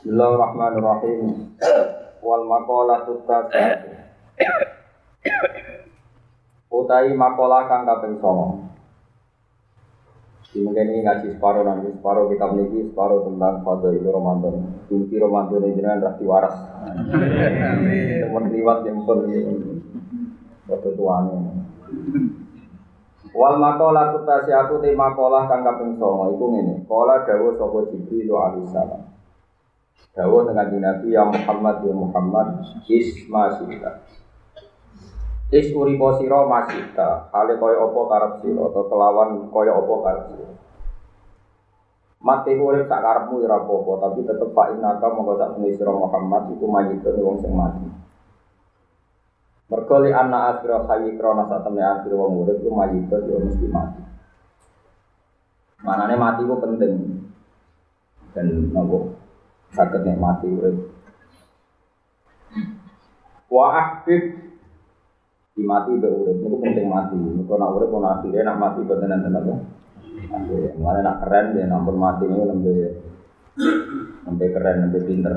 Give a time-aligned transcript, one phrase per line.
[0.00, 1.52] Bismillahirrahmanirrahim.
[2.24, 3.84] Wal maqalatu tsatsa.
[6.72, 10.56] Utai makalah kang kaping 9.
[10.56, 14.72] Di mungkin ini ngaji separuh nanti separuh kita memiliki separuh tentang fadl itu Ramadan.
[14.88, 16.56] Inti Ramadan ini jenengan rasti waras.
[18.24, 19.20] Teman liwat yang pun
[20.64, 21.36] waktu tuane.
[23.36, 26.88] Wal makalah tutasiatu te makalah kang kaping 9 iku ngene.
[26.88, 29.19] Kala dawuh sapa Jibril alaihi salam.
[30.10, 32.46] Dawuh dengan Nabi ya Muhammad ya Muhammad
[32.90, 34.02] isma sita.
[35.50, 40.48] Is uripo sira masita, hale kaya apa karep sira atau kelawan kaya apa karep sira.
[42.20, 46.66] Mati urip sak karepmu ora apa-apa, tapi tetep pak inaka monggo sak sira Muhammad iku
[46.70, 47.86] mayitun wong sing mati.
[49.70, 53.66] Mergo li anna akhira hayy krana sak temui akhir wong urip iku mayitun yo mesti
[53.70, 54.02] mati.
[55.86, 56.94] Manane mati ku penting.
[58.30, 59.19] Dan nopo
[59.74, 60.76] sakit nikmati urip.
[63.50, 64.22] Wa ahbib
[65.54, 67.18] di mati be urip niku penting mati.
[67.18, 69.54] Niku nak urip ono akhire nak mati boten enten apa.
[70.78, 72.74] Mulane nak keren ya nampun mati niku nembe
[74.26, 75.34] nembe keren nembe pinter.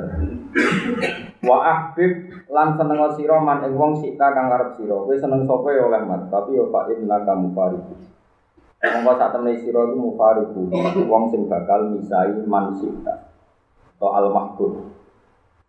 [1.43, 2.11] Wa ahbib
[2.49, 4.97] lan seneng sira man ing wong sita kang arep sira.
[4.97, 7.93] Kowe seneng sapa ya oleh mat, tapi yo fa inna kamu fariku.
[8.83, 10.67] Monggo sak temne sira iku mufariku,
[11.07, 13.32] wong sing bakal misai man sita
[14.03, 14.91] atau al mahbub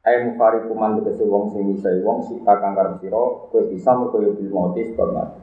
[0.04, 3.16] Ayo mufari kuman tegese wong sing misai wong sita kang karep sira
[3.48, 5.40] kowe bisa mergo yo bil mati sebab mati.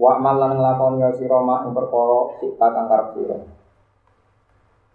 [0.00, 3.38] Wa malan nglakoni sira mak ing perkara sita kang karep sira.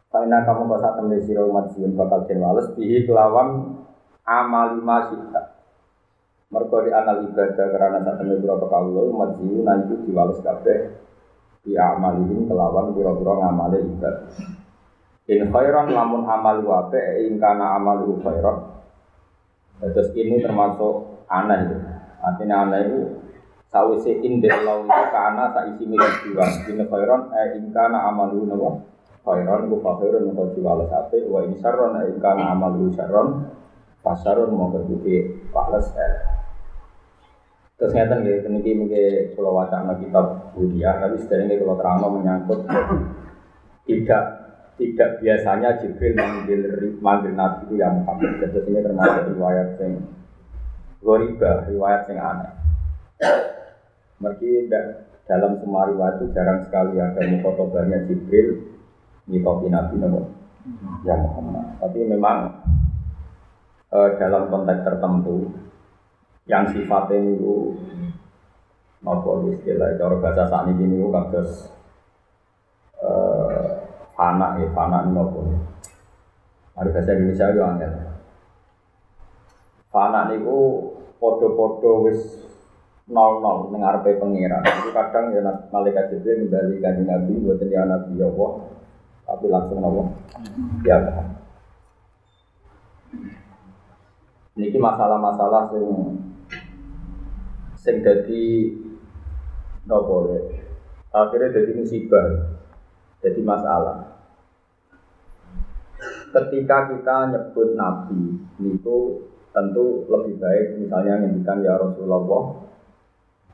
[0.09, 3.77] Karena kamu kok sak temne sira umat bakal den wales bihi kelawan
[4.25, 5.41] amal lima sita.
[6.49, 10.97] Mergo di anal ibadah karena sak temne pira kawula umat sing nanti diwales kabeh
[11.61, 14.62] di amalihim kelawan pira-pira ngamale ibadah.
[15.23, 18.75] In khairan lamun amal wape in kana amal khairan.
[19.79, 21.77] Terus ini termasuk aneh itu.
[22.19, 22.99] Artinya aneh itu
[23.71, 26.43] sawise in Allah itu kana saisi milik dua.
[26.67, 28.83] In khairan eh in kana amal nawa
[29.23, 33.47] khairan ku khairan ku diwales ape wa in syarran eh in kana amal syarran
[34.03, 36.13] pasarun mau keduke wales eh.
[37.79, 42.67] Terus ngeten nggih niki mungkin kula wacana kitab Budia tapi sedherenge kula terangno menyangkut
[43.87, 44.42] tidak
[44.77, 46.61] tidak biasanya Jibril manggil
[46.99, 48.41] manggil Nabi itu yang Muhammad.
[48.41, 49.93] Jadi ini termasuk riwayat yang
[51.03, 52.53] goriba, riwayat yang aneh.
[54.17, 54.71] Mergi
[55.29, 58.73] dalam semua riwayat itu jarang sekali ada mukotobahnya Jibril
[59.29, 60.21] nyitopi Nabi Nabi
[61.05, 61.77] yang Muhammad.
[61.77, 62.37] Tapi memang
[63.93, 65.53] eh, dalam konteks tertentu
[66.49, 67.77] yang sifatnya itu
[69.03, 71.72] nopo istilah cara bahasa saat ini itu kados
[74.13, 75.41] Fana ya, fana apa?
[76.73, 77.91] Ada bahasa Indonesia itu angel.
[79.89, 80.57] Fana itu
[81.17, 82.21] podo-podo wis
[83.09, 84.61] nol nol nengarpe pengiran.
[84.61, 88.51] Itu kadang ya malaikat Jibril kembali ke Nabi, buat dia Nabi ya Allah,
[89.25, 90.07] tapi langsung Allah.
[90.85, 90.97] Ya
[94.53, 95.85] Ini masalah-masalah sing
[97.73, 98.43] sing jadi
[99.89, 100.29] nopo
[101.09, 102.25] akhirnya jadi musibah
[103.23, 104.19] jadi masalah.
[106.35, 108.97] Ketika kita nyebut Nabi itu
[109.55, 112.67] tentu lebih baik misalnya ngendikan ya Rasulullah,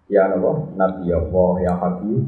[0.09, 2.24] ya Allah, Nabi Allah, ya Habib,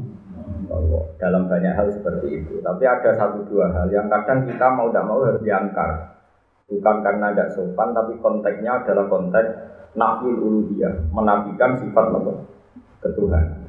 [0.70, 1.02] Allah.
[1.18, 2.62] Dalam banyak hal seperti itu.
[2.62, 5.90] Tapi ada satu dua hal yang kadang kita mau tidak mau harus diangkar.
[6.70, 9.50] Bukan karena tidak sopan, tapi konteksnya adalah konteks
[9.98, 12.38] nafil uluhiyah, menafikan sifat Allah
[13.02, 13.61] ketuhanan.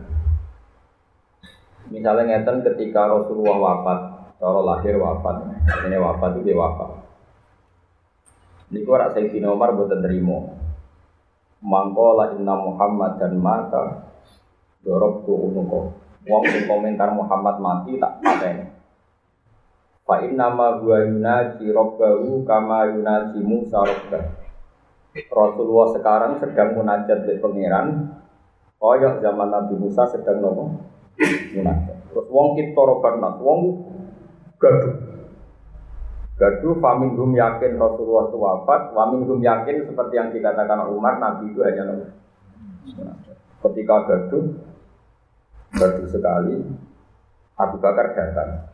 [1.94, 4.00] Misalnya ngeten ketika Rasulullah wafat,
[4.42, 5.46] cara lahir wafat,
[5.86, 6.90] ini wafat itu wafat.
[8.74, 10.58] Kok rasa Sayyidina Umar buat terima.
[11.62, 14.10] Mangkola inna Muhammad dan maka
[14.82, 15.94] dorok tu unuko.
[16.26, 18.74] Wong sing komentar Muhammad mati tak paten.
[20.02, 24.26] Fa inna ma huwa yunaji rabbahu kama yunaji Musa rabbah.
[25.30, 28.18] Rasulullah sekarang sedang munajat di pangeran.
[28.82, 31.98] Koyok zaman Nabi Musa sedang nopo munafik.
[32.10, 33.60] Terus wong kita robat wong
[34.58, 34.96] gaduh.
[36.34, 41.94] Gaduh famingum yakin Rasulullah itu wafat, famingum yakin seperti yang dikatakan Umar, Nabi itu hanya
[41.94, 42.10] nabi.
[43.62, 44.46] Ketika gaduh,
[45.78, 46.58] gaduh sekali,
[47.54, 48.66] Abu Bakar datang.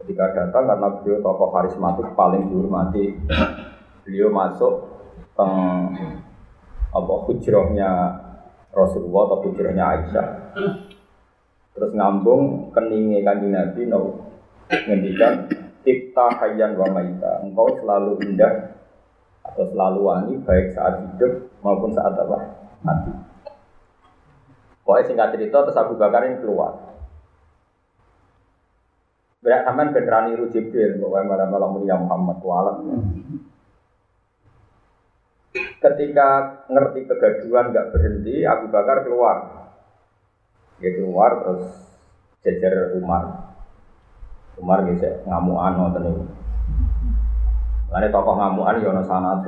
[0.00, 3.20] Ketika datang karena beliau tokoh karismatik paling dihormati,
[4.08, 4.74] beliau masuk
[5.36, 5.48] ke
[6.90, 7.90] apa hujrohnya
[8.72, 10.28] Rasulullah atau hujrohnya Aisyah
[11.80, 14.28] terus ngambung keningi kanjeng Nabi no
[14.68, 15.48] ngendikan
[15.80, 17.40] Tipta hayyan wa maita.
[17.40, 18.76] Engkau selalu indah
[19.40, 22.38] atau selalu wangi baik saat hidup maupun saat apa?
[22.84, 23.12] Mati.
[24.84, 26.92] Pokoknya singkat cerita terus Abu Bakar ini keluar.
[29.40, 32.76] Berat sampean ben niru Jibril, pokoknya malam-malam mulia Muhammad kualat.
[35.80, 36.28] Ketika
[36.68, 39.59] ngerti kegaduhan nggak berhenti, Abu Bakar keluar.
[40.80, 41.64] Dia keluar terus
[42.40, 43.52] jejer Umar.
[44.56, 46.24] Umar gitu ngamuan nonton ini.
[47.90, 49.42] Lane tokoh ngamuan ya ana sanad,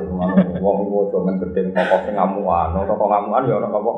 [0.58, 3.92] wong iku aja men gedhe tokoh sing ngamuan, tokoh ngamuan ya ana apa?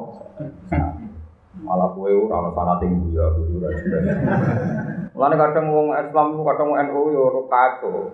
[1.64, 3.68] Malah kowe ora ana sanad ing ya ora
[5.16, 8.12] Mulane kadang wong Islam itu kadang wong NU ya ora kacau.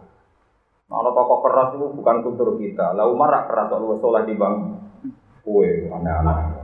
[0.86, 2.94] Ana tokoh keras itu bukan kultur kita.
[2.94, 4.54] Lah Umar rak keras kok soleh di bang
[5.42, 6.59] kowe aneh-aneh.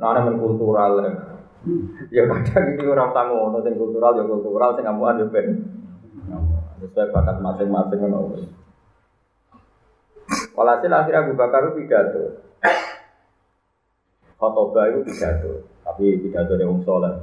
[0.00, 0.92] Nah, men kultural.
[2.10, 5.48] Ya kadang itu ora usah ngono sing kultural ya kultural sing ngamuan ya ben.
[6.82, 8.42] Sesuai bakat masing-masing ngono.
[10.58, 12.24] Walhasil akhirnya Abu Bakar itu pidato.
[14.42, 15.52] Khotobah itu pidato,
[15.86, 17.14] tapi pidato dari Om Soleh.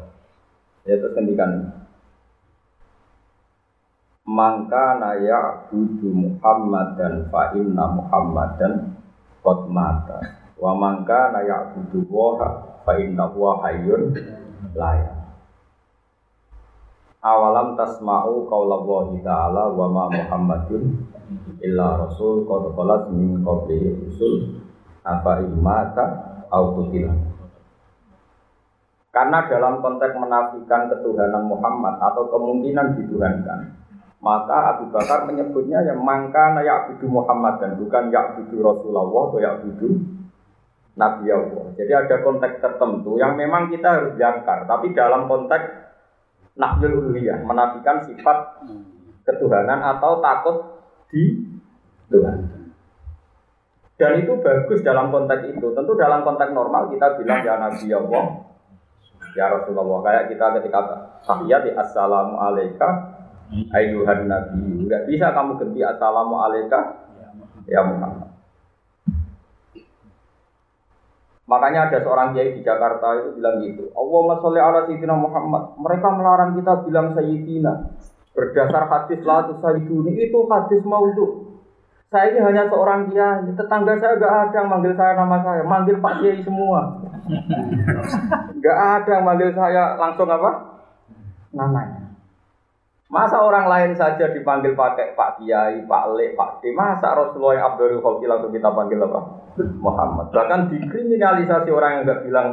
[0.88, 1.80] Ya terus kendikan
[4.30, 8.94] Mangka naya budu Muhammad dan fa inna Muhammadan
[9.42, 10.39] qad mata.
[10.60, 12.36] Wa mangka naya budu wa
[12.84, 14.12] fa inna huwa hayyun
[14.76, 15.16] layak.
[17.20, 21.04] Awalam tasma'u qaulallahi ta'ala wa ma Muhammadun
[21.60, 24.64] illa rasul qad khalat min qablihi rusul
[25.04, 26.06] afa imata
[26.48, 26.80] au
[29.10, 33.74] Karena dalam konteks menafikan ketuhanan Muhammad atau kemungkinan dituhankan,
[34.22, 40.19] maka Abu Bakar menyebutnya yang mangka ya'budu Muhammad dan bukan ya'budu Rasulullah atau ya'budu
[41.00, 41.66] Nabi Allah.
[41.80, 45.66] Jadi ada konteks tertentu yang memang kita harus jangkar, tapi dalam konteks
[46.60, 48.68] nafsul uluhiyah, menafikan sifat
[49.24, 50.57] ketuhanan atau takut
[51.07, 51.48] di
[52.12, 52.68] Tuhan.
[53.96, 55.68] Dan itu bagus dalam konteks itu.
[55.72, 58.24] Tentu dalam konteks normal kita bilang ya Nabi Allah,
[59.36, 60.00] ya Rasulullah.
[60.04, 60.80] Kayak kita ketika
[61.24, 62.88] tahiyat di Assalamu alaika
[63.72, 64.88] ayuhan Nabi.
[64.88, 66.80] Tidak bisa kamu ganti Assalamu alaika
[67.68, 68.29] ya Muhammad.
[71.50, 73.90] Makanya ada seorang kiai di Jakarta itu bilang gitu.
[73.98, 75.74] Allah sholli ala sayyidina Muhammad.
[75.81, 77.74] Mereka melarang kita bilang sayyidina.
[78.38, 81.57] Berdasar hadis la sayyiduni itu hadis maudhu.
[82.13, 83.50] Saya ini hanya seorang kiai.
[83.57, 85.62] Tetangga saya gak ada yang manggil saya nama saya.
[85.66, 87.01] Manggil Pak Kiai semua.
[88.66, 90.52] gak ada yang manggil saya langsung apa?
[91.54, 92.09] Namanya.
[93.10, 96.70] Masa orang lain saja dipanggil pakai Pak Kiai, Pak Le, Pak D.
[96.78, 99.20] Masa Rasulullah yang Abdul Khalqi langsung kita panggil apa?
[99.82, 100.30] Muhammad.
[100.30, 102.48] Bahkan dikriminalisasi orang yang nggak bilang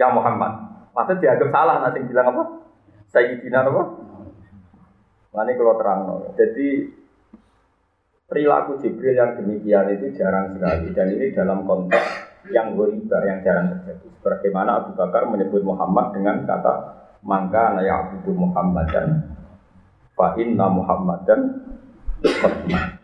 [0.00, 0.52] ya Muhammad.
[0.96, 2.42] Masa dianggap salah nanti bilang apa?
[3.12, 3.82] Sayyidina apa?
[5.36, 6.00] Nah ini kalau terang.
[6.32, 6.68] Jadi
[8.32, 12.08] perilaku Jibril yang demikian itu jarang sekali dan ini dalam konteks
[12.48, 14.08] yang ghoriba yang jarang terjadi.
[14.24, 16.74] Bagaimana Abu Bakar menyebut Muhammad dengan kata
[17.28, 19.36] maka na ya'budu Muhammadan
[20.16, 21.40] fa inna Muhammadan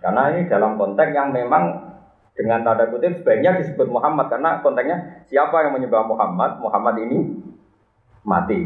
[0.01, 1.93] karena ini dalam konteks yang memang
[2.35, 7.19] dengan tanda kutip sebaiknya disebut Muhammad karena konteksnya siapa yang menyembah Muhammad Muhammad ini
[8.25, 8.65] mati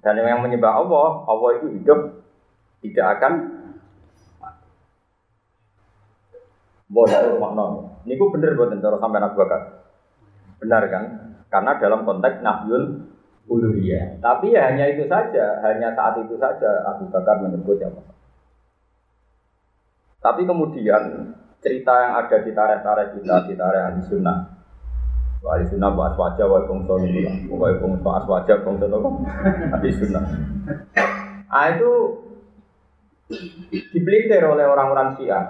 [0.00, 2.00] dan yang menyembah Allah Allah itu hidup
[2.80, 3.32] tidak akan
[4.40, 4.68] mati.
[6.92, 7.66] Bodoh makna.
[8.04, 9.62] Ini bener buat cara sampai Abu Bakar.
[10.60, 11.04] Benar kan?
[11.48, 13.13] Karena dalam konteks nafyul
[13.48, 14.20] uluhiyah.
[14.24, 17.92] Tapi ya hanya itu saja, hanya saat itu saja Abu Bakar menyebut yang
[20.24, 24.38] Tapi kemudian cerita yang ada di tarikh-tarikh kita, di tarikh ahli sunnah.
[25.44, 29.10] Ahli sunnah buat aswaja, wa bongso ini, wa bongso aswaja, bongso apa?
[29.76, 30.24] Ahli sunnah.
[31.52, 31.92] Ah itu
[33.92, 35.44] dipelintir oleh orang-orang Syiah.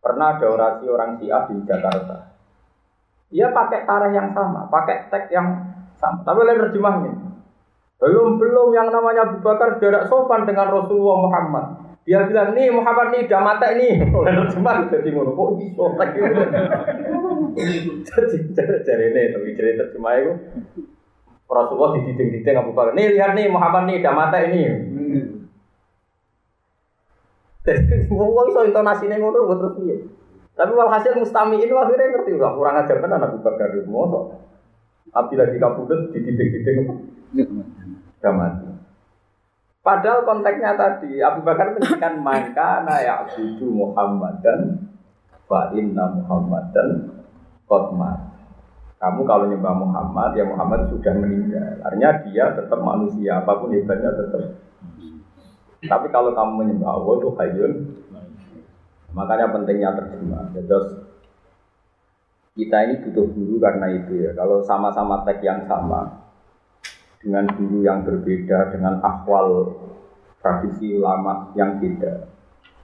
[0.00, 2.32] Pernah ada orasi orang Syiah di Jakarta.
[3.28, 5.67] Dia pakai tarikh yang sama, pakai teks yang
[5.98, 6.22] sama.
[6.22, 7.12] Tapi lain terjemahnya.
[7.98, 11.66] Belum belum yang namanya Abu Bakar tidak sopan dengan Rasulullah Muhammad.
[12.06, 13.92] Dia bilang nih Muhammad nih udah mati nih.
[14.16, 16.18] Oleh terjemah jadi ngono kok iso lagi.
[18.08, 20.32] Jadi cari ini tapi cari terjemah itu
[21.50, 22.94] Rasulullah di titik-titik Abu Bakar.
[22.94, 24.62] Nih lihat nih Muhammad nih udah mati ini.
[28.14, 29.96] Wong iso intonasine ngono terus piye.
[30.54, 34.47] Tapi walhasil mustami ini akhirnya ngerti udah kurang ajar tenan Abu Bakar mosok.
[35.12, 36.84] Kabudut di titik-titik
[38.18, 38.68] sudah mati.
[39.78, 44.90] Padahal konteksnya tadi Abu Bakar menyebutkan maka ya abudu Muhammad dan
[45.48, 46.88] wa inna Muhammadan
[47.64, 47.86] qad
[48.98, 51.78] Kamu kalau nyembah Muhammad, ya Muhammad sudah meninggal.
[51.86, 54.58] Artinya dia tetap manusia, apa pun hebatnya tetap
[55.78, 57.72] Tapi kalau kamu menyembah Allah itu hayyun.
[59.14, 60.50] Makanya pentingnya terjemah.
[60.50, 61.07] Ya, terus
[62.58, 64.34] kita ini butuh guru karena itu ya.
[64.34, 66.26] Kalau sama-sama teks yang sama
[67.22, 69.78] dengan guru yang berbeda dengan akwal
[70.42, 72.26] tradisi ulama yang beda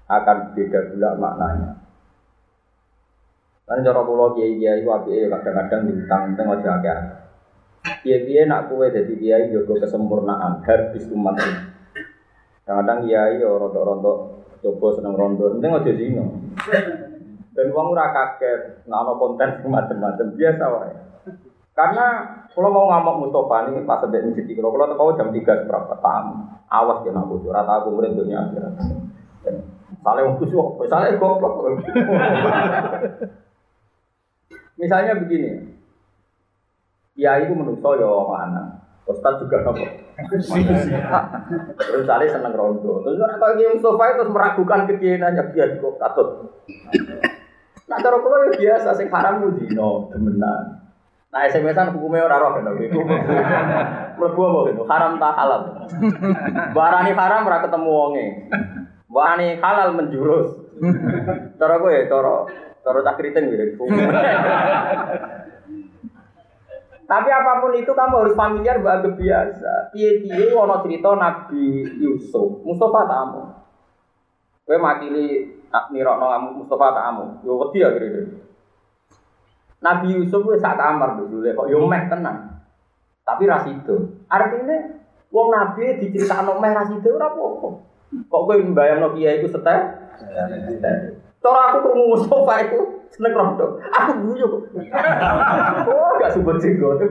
[0.07, 1.71] akan beda pula maknanya.
[3.67, 6.99] Kan cara kula kiai kiai wae kadang-kadang ditang teng aja akeh.
[8.07, 11.55] Kiai nak kue jadi kiai jaga kesempurnaan habis umat ini.
[12.63, 14.19] Kadang-kadang kiai yo rontok-rontok
[14.65, 16.25] coba seneng rondo, penting aja zino.
[17.55, 20.95] Dan uang ora kaget, ono konten macam-macam biasa wae.
[21.75, 22.07] Karena
[22.55, 26.47] kalau mau ngamuk Mustafa ini pas sedek masjid kalau kalau tahu jam tiga seberapa tamu,
[26.71, 28.75] awas ya nak bocor, rata aku dunia akhirat.
[30.03, 31.67] Salah yang khusyuk, salah goblok.
[34.79, 35.75] Misalnya begini,
[37.15, 39.87] ya itu menurut saya mana, Ustaz juga apa?
[41.79, 43.03] Terus saya seneng rondo.
[43.03, 46.29] Terus orang dia Mustafa itu meragukan kekianannya dia kok katut.
[47.85, 50.85] Nah cara kalau ya biasa, sing haram itu zino, demenan.
[51.35, 53.01] Nah SMS-an hukumnya orang roh kan itu.
[54.19, 54.83] Mlebu apa gitu?
[54.87, 55.61] Haram tak halal.
[56.71, 58.27] Barani haram ora ketemu wonge.
[59.11, 60.55] Barani halal menjurus.
[61.59, 62.35] Cara gue, cara
[62.85, 63.85] cara tak kriting gitu.
[67.05, 69.93] Tapi apa pun itu kamu harus familiar bahwa biasa.
[69.93, 73.43] Piye-piye ono cerita Nabi Yusuf, Mustafa tamu.
[74.65, 75.53] Kowe makili
[75.91, 77.25] nirokno kamu Mustafa tamu.
[77.43, 78.23] Yo wedi ya kira
[79.85, 82.65] Nabi Yusuf wis sak kamar lho kok yo meh tenan.
[83.25, 84.25] Tapi ra sido.
[84.29, 84.77] Artinya
[85.29, 87.69] wong nabi diceritakno meh ra sido ora apa-apa.
[88.31, 89.81] Kok kowe mbayangno kiai iku setek?
[91.45, 92.79] Cara aku krungu Mustafa iku
[93.13, 93.77] seneng rondo.
[93.93, 94.63] Aku guyu kok.
[95.85, 96.97] Oh, gak subut jenggot.
[97.05, 97.11] Aku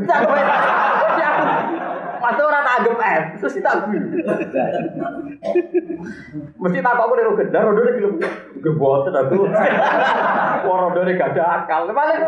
[2.23, 3.99] Masa orang tak anggap eh, terus kita guyu.
[6.55, 8.15] Mesti tak kok udah gendar, udah udah gelem
[8.63, 9.43] geboten aku.
[10.71, 11.83] Wong udah gak ada akal.
[11.91, 12.19] Paling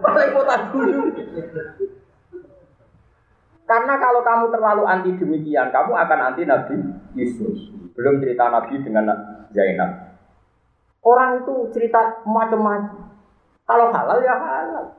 [0.00, 1.02] paling kok tak guyu.
[3.68, 6.80] Karena kalau kamu terlalu anti demikian, kamu akan anti Nabi
[7.12, 7.76] Yesus.
[7.92, 9.04] Belum cerita Nabi dengan
[9.52, 10.16] Zainab.
[11.04, 13.04] Orang itu cerita macam-macam.
[13.68, 14.97] Kalau halal ya halal.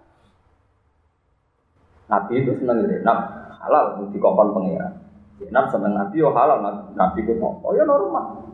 [2.09, 3.19] Nabi itu seneng Zainab
[3.61, 4.93] halal di kokon pengiran.
[5.37, 6.57] Zainab seneng Nabi yo halal
[6.97, 8.49] Nabi itu oh ya normal.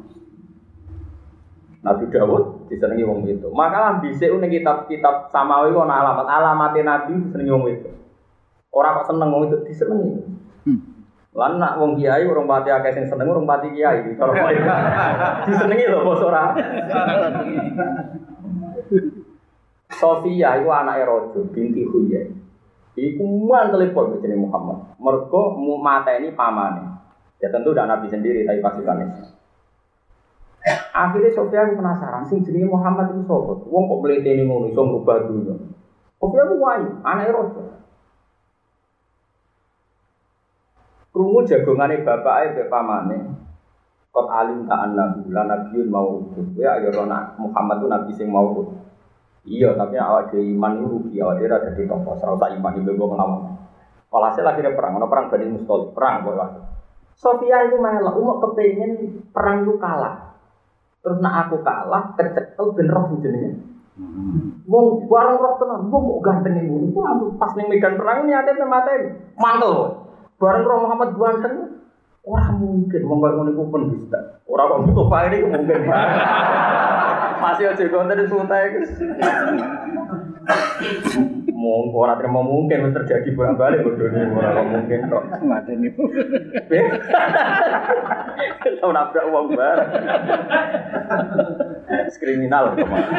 [1.86, 3.48] Nabi Dawud disenengi wong itu.
[3.56, 7.90] Maka bisa ning kitab-kitab samawi ana alamat alamatnya Nabi disenengi wong itu.
[8.76, 10.20] Orang kok seneng wong itu disenengi.
[10.68, 10.80] Hmm.
[11.32, 14.04] Lan nak wong kiai urung pati akeh sing seneng urung pati kiai.
[14.20, 14.36] Kalau
[15.48, 16.52] disenengi lho bos ora.
[19.96, 22.45] Sofia itu anaknya Rojo binti Huyai.
[22.96, 24.96] Iku mantel telepon jadi Muhammad.
[24.96, 26.96] Mergo mu mata ini pamane.
[27.44, 29.36] Ya tentu udah Nabi sendiri tapi pasukannya.
[30.96, 33.54] Akhirnya Sofia penasaran, sing jenenge Muhammad itu sapa?
[33.70, 35.54] Wong kok mleteni ngono iso ngubah dunya.
[36.18, 37.68] Sofia ku wayu, anake Rasul.
[41.14, 43.18] Krungu jagongane bapake mbek pamane.
[44.16, 46.24] Kot alim ta annabi la nabiyun mau
[46.56, 48.56] Ya ayo ana Muhammad itu nabi sing mau
[49.46, 52.74] Iya, tapi awak dhewe iman itu rugi, awak dhewe ora dadi tokoh, ora usah iman
[52.82, 53.42] ibu mbok nglawan.
[54.10, 56.38] Walhasil akhirnya perang, ono perang Bani Mustalik, perang kok
[57.16, 60.36] Sofia itu melok, umuk kepengen perang itu kalah.
[61.00, 63.62] Terus nak aku kalah, kecekel ben roh jenenge.
[64.66, 66.76] Wong bareng roh tenan, wong kok ganteng iku.
[66.92, 67.00] Iku
[67.38, 68.94] pas ning medan perang ini ate mate
[69.38, 69.74] mantel.
[70.42, 71.56] Bareng roh Muhammad ganteng
[72.26, 74.42] Orang mungkin wong kaya ngono iku pendusta.
[74.50, 75.82] Ora kok Mustafa ini mungkin.
[77.46, 78.90] Masih aja konten suntai guys.
[81.54, 85.24] Mau orang terima mungkin terjadi bolak balik bodoh ini orang mungkin kok.
[85.46, 85.94] Mati nih.
[88.82, 89.78] Tahu nabrak uang bar.
[92.18, 93.10] Kriminal ke mana?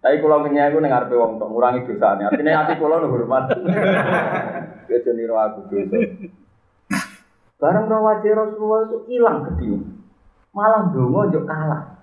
[0.00, 2.32] Tapi kalau punya aku nengar pe wong tok ngurangi dosanya.
[2.32, 3.52] Artinya hati kalau nu hormat.
[4.88, 5.98] Ya jadi aku dosa.
[7.60, 9.76] Barang rawajir Rasulullah itu hilang gede.
[10.56, 11.97] Malah dongo jok kalah.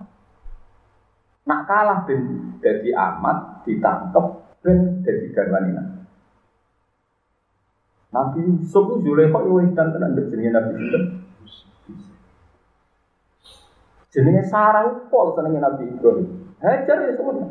[1.46, 2.22] Nak kalah ben
[2.58, 4.26] jadi amat ditangkep
[4.66, 5.82] ben jadi garwanina.
[8.10, 11.02] Nabi Yusuf itu Zulekha itu wedan tenan jenenge Nabi Yusuf.
[14.10, 16.56] Jenenge Sarah pol senenge Nabi Ibrahim.
[16.58, 17.46] Hajar ya semua.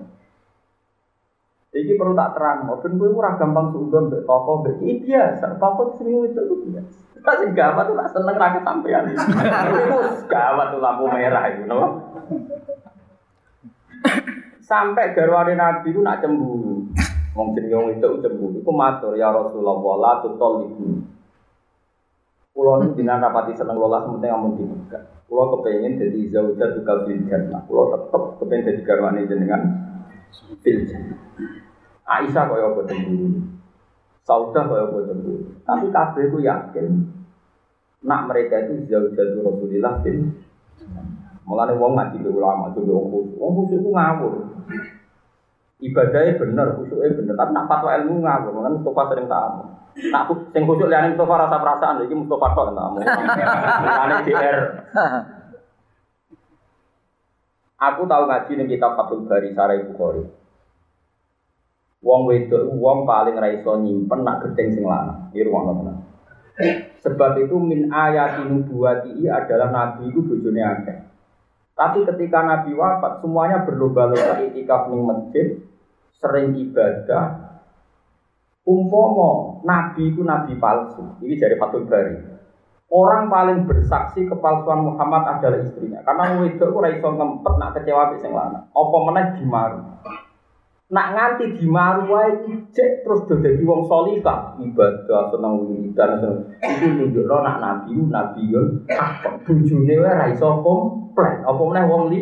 [1.75, 5.59] Iki perlu tak terang, ben kowe ora gampang suudon mbek toko mbek iki biasa.
[5.59, 6.99] Toko sering itu itu biasa.
[7.19, 9.03] Tak sing gawat tuh tak seneng ra kesampean.
[9.11, 9.97] Iku
[10.33, 11.99] gawat tuh lampu merah itu, no?
[14.65, 16.89] Sampai garwane Nabi itu nak cemburu.
[17.37, 18.57] Wong jenenge wong itu cemburu.
[18.63, 21.05] Iku matur ya Rasulullah la tutol ibu.
[22.55, 24.95] Pulau ini dengan rapati seneng lola sementing amun dibuka.
[25.27, 27.61] Pulau kepengen jadi zaujat juga fil jannah.
[27.67, 29.61] Pulau tetep kepengen jadi garwane jenengan
[30.63, 31.19] jannah.
[32.05, 33.43] Aisyah kaya apa cemburu.
[34.23, 35.45] Saudah kaya apa cemburu.
[35.67, 36.87] Tapi kabeh ku yakin
[38.05, 40.31] nak mereka itu zaujat Rasulillah fil
[41.45, 43.37] Mulane wong ngaji ke ulama, coba wong khusyuk.
[43.37, 44.33] Wong khusyuk itu ngawur.
[45.77, 47.35] Ibadahnya bener, khusyuknya bener.
[47.37, 48.51] Tapi nak fatwa ilmu ngawur.
[48.57, 49.63] Mulane Mustafa sering tamu.
[50.09, 52.97] Nak sing khusyuk liane Mustafa rasa perasaan, iki Mustafa tok tamu.
[53.05, 54.57] Mulane DR.
[57.75, 60.25] Aku tahu ngaji ning kitab Fathul Bari Sarai Bukhari.
[62.01, 65.29] Wong wedok wong paling ra iso nyimpen nak gedeng sing lanang.
[65.29, 65.97] Iki ruang tenan.
[67.03, 70.97] Sebab itu min ayat nubuwati adalah nabi itu bojone akeh.
[71.75, 75.59] Tapi ketika Nabi wafat, semuanya berlomba-lomba itikaf ning masjid,
[76.15, 77.59] sering ibadah.
[78.65, 81.19] Umpomo Nabi itu Nabi palsu.
[81.21, 82.17] Ini dari Fatul Bari.
[82.89, 85.99] Orang paling bersaksi kepalsuan Muhammad adalah istrinya.
[86.01, 88.65] Karena itu ora iso ngempet nak kecewa sing lanang.
[88.71, 89.81] Apa meneh dimaru.
[90.85, 96.45] Nak nganti dimaru wae cek terus do dadi wong salihah, ibadah seneng wiridan seneng.
[96.61, 98.61] Iku nunjukno nak nabi nabi yo
[98.93, 100.29] apa bojone wae ra
[101.15, 101.47] komplain.
[101.47, 102.21] Apa meneh wong li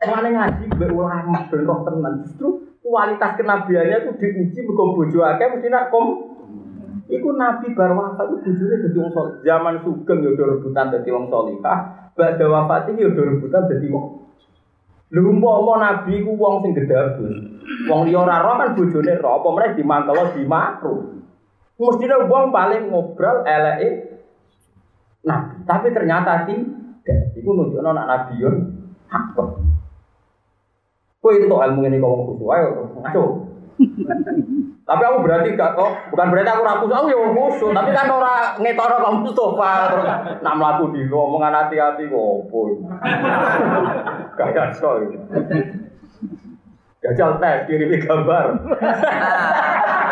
[0.00, 2.24] Mulane ngaji mbek ulama ben roh tenan.
[2.24, 2.48] Justru
[2.80, 6.06] kualitas kenabiannya itu diuji mergo bojo akeh mesti nak kom
[7.10, 9.34] Iku nabi bar wafat itu bojone dadi wong saleh.
[9.42, 11.78] Zaman sugeng do rebutan dadi wong salihah,
[12.14, 14.30] badhe wafat yo do rebutan dadi wong
[15.10, 17.34] Lha umpama nabi ku wong sing gedabus.
[17.90, 20.94] Wong liya ora roh kan bojone roh, apa meneh dimantelo dimakru.
[21.82, 24.06] Mestine wong paling ngobrol eleke
[25.20, 26.79] Nah, tapi ternyata tidak.
[27.36, 28.50] Iku nunjukno anak nabi yo
[29.10, 29.36] hak.
[31.20, 33.24] Kowe itu ilmu ini kau ngomong ayo ngaco.
[34.90, 37.70] Tapi aku berarti gak kok, bukan berarti aku rakus, aku ya musuh.
[37.70, 40.06] Tapi kan orang ngetoro kamu Mustafa terus
[40.42, 42.74] nak melaku di omongan hati-hati kok opo.
[44.34, 44.98] Kayak so.
[47.00, 48.44] Gajal tes kirimi gambar.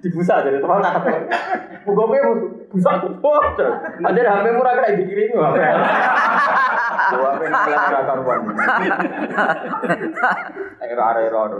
[0.00, 1.28] Dibusa jadi teman tak ketemu.
[1.84, 2.20] Buka gue
[2.72, 3.12] busa tuh.
[4.00, 5.56] Ada HP murah kena dikirimi HP.
[7.10, 8.40] Dua HP ngelas gak karuan.
[10.80, 11.50] Error-error.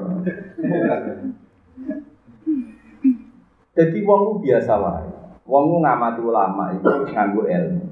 [3.77, 5.09] Jadi wong biasa wae.
[5.45, 7.85] Wong ngamati ulama itu nganggo ilmu.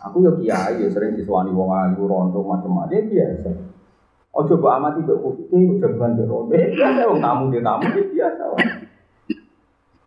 [0.00, 3.50] Aku yo kiai yo sering disuwani wong ayu rondo macam-macam ya biasa.
[4.30, 5.18] Oh coba amati mbek
[5.50, 6.54] kuwi jagoan mbek rondo.
[6.54, 8.89] Biasa wong tamu dia tamu ya biasa wae.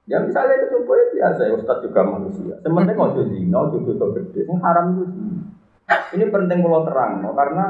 [0.04, 2.60] Ya misalnya itu coba ya biasa ya Ustaz juga manusia.
[2.60, 5.44] Sementing ojo zina, ojo dosa gede, sing haram itu zina.
[6.12, 7.66] Ini penting kalau terang, no, karena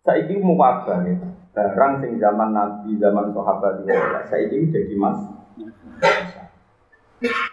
[0.00, 1.16] saiki mau wabah ya.
[1.50, 3.92] Barang sing zaman Nabi, zaman sahabat itu,
[4.32, 5.18] saiki jadi mas.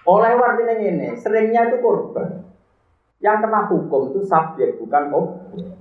[0.08, 2.48] Oleh artinya ini, seringnya itu korban.
[3.20, 5.76] Yang kena hukum itu subjek, bukan objek.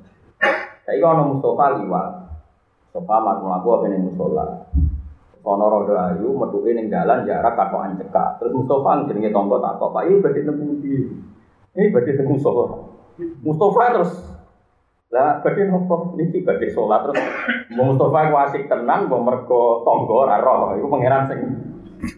[0.83, 2.09] Saya kalau Mustafa liwat,
[2.91, 4.47] Mustafa makmum aku apa nih musola.
[5.47, 8.43] Kono rodo ayu, metuke ning jalan jarak katokan cekak.
[8.43, 10.95] Terus Mustafa jenenge tonggo takok, Pak ini badhe temu ndi?
[11.71, 12.65] Ini badhe temu Mustafa.
[13.47, 14.13] Mustafa terus
[15.15, 17.23] lah badhe nopo niki badhe salat terus
[17.71, 20.75] Mustafa ku asik tenan mbok mergo tonggo ora roh.
[20.75, 21.41] Iku pangeran sing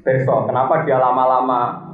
[0.00, 0.48] perso.
[0.48, 1.84] Kenapa dia lama-lama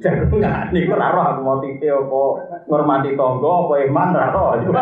[0.00, 2.20] jagungan niku ora roh aku motive apa
[2.64, 4.48] ngormati tonggo apa iman ora roh.
[4.56, 4.72] Iku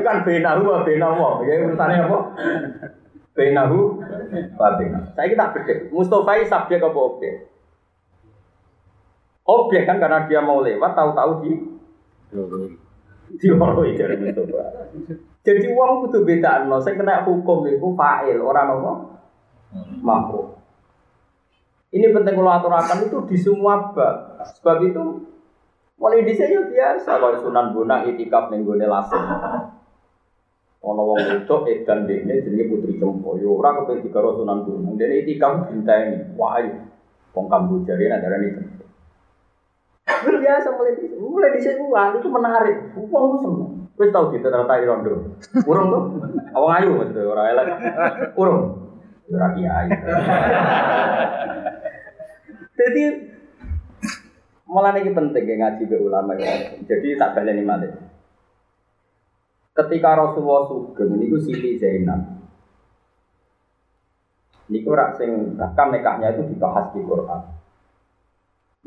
[0.00, 1.44] kan benahu apa benahu.
[1.44, 2.18] Ya urusane apa?
[3.38, 4.02] Benahu
[4.58, 5.14] Babina.
[5.14, 5.74] Saya kita beda.
[5.94, 7.34] Mustafa subjek apa objek?
[9.46, 11.52] Objek kan karena dia mau lewat tahu-tahu di
[13.38, 14.90] di orang dari Mustafa.
[15.46, 16.82] Jadi uang kudu beda no.
[16.82, 18.92] Saya kena hukum itu fa'il orang apa?
[20.02, 20.58] Mampu.
[21.94, 24.42] Ini penting kalau aturakan itu di semua bab.
[24.44, 25.24] Sebab itu
[25.94, 29.22] mulai di sini biasa kalau sunan bonang itikaf ning gone lasem.
[30.78, 33.34] Ono wong wedok edan dene jenenge Putri Cempo.
[33.42, 34.94] Yo ora kepen dikaro Sunan Gunung.
[34.94, 36.38] Dene itikaf dinteni.
[36.38, 36.78] Wah, ayo.
[37.34, 38.84] Wong Kamboja rene darani Cempo.
[40.08, 42.76] Biasa mulai di mulai di sini wah itu menarik.
[42.94, 43.70] Wong ku seneng.
[43.98, 45.34] Wis tau ditertai rondo.
[45.66, 46.02] Urung tuh.
[46.54, 47.66] Awang ayu maksudnya ora elek.
[48.38, 48.62] Urung.
[49.28, 49.90] Ora kiai.
[52.78, 53.04] Jadi
[54.70, 56.78] malah ini penting ya ngaji be ulama ya.
[56.86, 57.90] Jadi tak baleni malih.
[59.78, 62.18] Ketika Rasulullah sugeng niku Siti Zainab.
[64.74, 67.42] Niku rak sing bahkan nikahnya itu dibahas di Quran.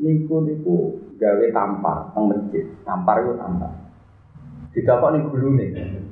[0.04, 2.68] Niku niku gawe tampar teng masjid.
[2.84, 3.72] Tampar itu tampar.
[4.76, 5.66] Didapat ning gulune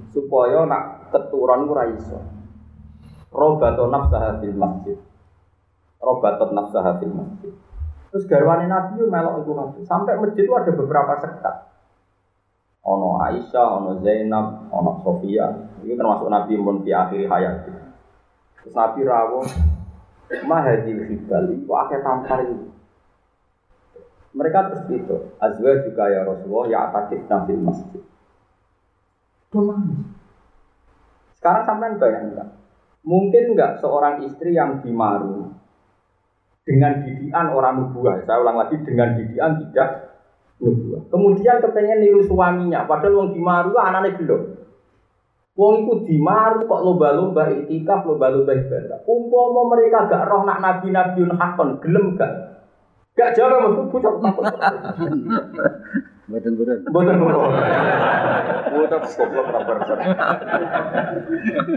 [0.08, 2.18] supaya nak keturun ora iso.
[3.30, 4.96] Robato nafsaha fil masjid.
[6.00, 7.52] Robato nafsaha fil masjid.
[8.10, 9.86] Terus garwane Nabi melok kabeh.
[9.86, 11.69] Sampai masjid itu ada beberapa sekat.
[12.80, 15.52] Ono Aisyah, ono Zainab, ono Sofia.
[15.84, 17.68] Ini termasuk Nabi pun di akhir hayat.
[18.60, 19.44] Terus Nabi rawuh
[20.48, 22.68] mahadil hibal itu akhir tampar itu.
[24.30, 28.02] Mereka terus itu, azwa juga ya Rasulullah ya atakif nafil masjid.
[31.34, 32.54] Sekarang sampai bayangkan,
[33.02, 35.50] mungkin nggak seorang istri yang dimaru
[36.62, 38.22] dengan didian orang nubuah.
[38.22, 40.09] Saya ulang lagi dengan didian tidak
[40.60, 41.02] nubuah.
[41.08, 44.42] Kemudian kepengen niru suaminya, padahal wong dimaru anaknya belum.
[45.58, 49.02] Wong iku dimaru kok lomba-lomba itikaf, lomba-lomba ibadah.
[49.04, 52.32] Umpama mereka gak roh nak nabi-nabiun hakon, gelem gak?
[53.18, 54.14] Gak jawab mas, bocah.
[56.30, 56.78] Mboten burun.
[56.94, 57.50] Boten ngono.
[58.70, 59.98] Bocah goblok berser.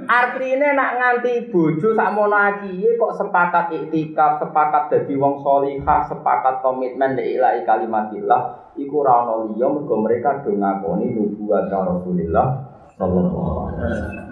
[0.06, 7.18] Artine nak nganti bojo sakmono iki kok sepakat iktikaf, sepakat dadi wong salihah, sepakat komitmen
[7.18, 12.48] li ilahi kalimatillah, iku ora ana liya mergo mereka do ngakoni nubuwat Rasulullah
[12.94, 14.30] sallallahu alaihi wasallam.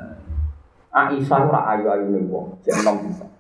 [0.92, 3.31] Aisyah ora ayu-ayune wong, jek enom bisa.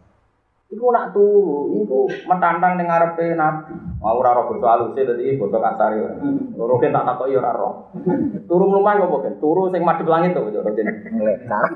[0.71, 3.75] Iku nak turu, iku metantang ning ngarepe Nabi.
[3.99, 6.15] Mau ora ora basa aluse dadi basa kasar ya.
[6.55, 7.91] Loro tak takoki ora ora.
[8.47, 9.35] Turu mlumah kok ben?
[9.43, 10.87] Turu sing madhep langit to kok Rogen.
[11.27, 11.67] Lekar.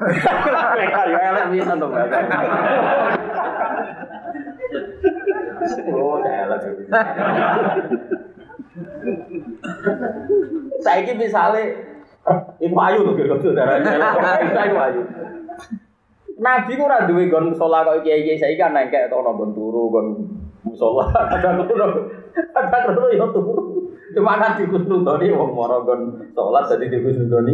[1.12, 1.88] Ya elek pisan to.
[5.91, 6.62] Oh, elek.
[10.88, 11.63] Saiki misale
[12.63, 13.77] Iku ayu lho kira-kira darah.
[14.39, 15.01] Iku ayu.
[16.36, 20.08] Nabi ku ora duwe gon musala kok kiai-kiai saiki kan nengkek to ono turu gon
[20.67, 22.12] musala kadang turu
[22.52, 23.56] kadang turu yo turu.
[24.12, 27.54] Cuma kan dikusnudoni wong moro gon salat dadi dikusnudoni.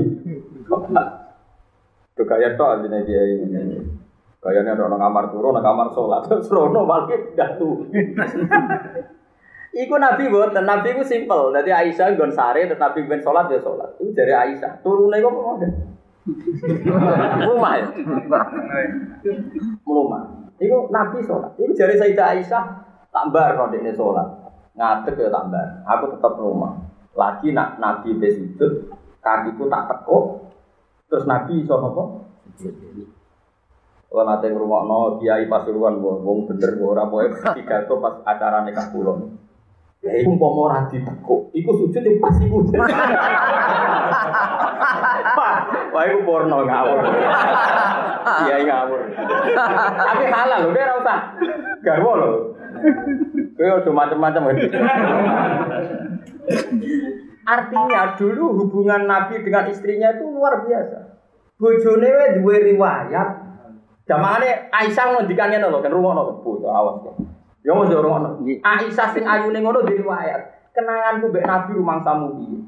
[2.17, 4.01] Tuh kaya to aline kiai ini.
[4.41, 7.85] Kayaknya ada orang kamar turu, orang kamar sholat, terus rono malah tidak tuh.
[9.85, 11.53] Iku Nabi buatan, Nabi ku simpel.
[11.53, 14.01] Jadi Aisyah gon sare, terus Nabi ben sholat ya sholat.
[14.01, 14.81] Itu dari Aisyah.
[14.81, 15.61] Turunnya kok mau
[17.41, 17.85] Rumah ya?
[19.81, 20.21] Rumah.
[20.61, 21.57] Iku Nabi sholat.
[21.57, 22.63] Iku dari Sayyidah Aisyah
[23.09, 24.27] tak bar kalau dia sholat.
[24.77, 25.67] Ngadeg ya tak bar.
[25.89, 26.77] Aku tetap rumah.
[27.11, 30.53] Lagi nak Nabi besudut, kakiku tak tekuk.
[31.11, 32.03] Terus Nabi iso apa?
[34.11, 38.91] Kalau nanti rumah no kiai pasuruan, wong bener, ora boleh tiga itu pas acara nikah
[38.91, 39.39] kulon.
[40.03, 42.59] Ya umpama ora ditekuk, iku sujud yang pas iku.
[45.91, 46.99] Wah, iku porno ngawur.
[48.21, 49.01] Iya, ngawur.
[49.97, 51.19] Tapi halal dia ora usah
[51.81, 52.31] garwo lho.
[53.57, 54.41] Kowe aja macam-macam.
[57.41, 60.97] Artinya dulu hubungan Nabi dengan istrinya itu luar biasa.
[61.57, 63.29] Bojone wae duwe riwayat.
[64.05, 67.01] Jamane Aisyah ngendikane lho, kan rumono bocah awas.
[67.65, 68.37] Ya mesti rumono.
[68.45, 70.73] Aisyah sing ayune ngono di riwayat.
[70.77, 72.59] Kenanganku mbek Nabi rumangsamu piye?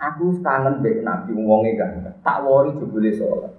[0.00, 2.00] Aku kangen mbek Nabi wonge kan.
[2.24, 3.52] Tak wori jebule salat.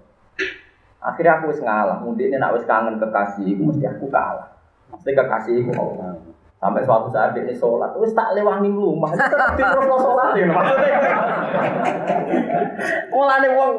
[1.02, 4.54] Akhirnya aku wis ngalah, mundine nek wis kangen kekasih iku mesti aku kalah.
[4.94, 6.18] Mesti kekasih iku Allah.
[6.62, 10.98] Sampai suatu saat dia sholat, wis tak lewangi rumah, terus sholat ya maksudnya.
[13.10, 13.72] Mulane wong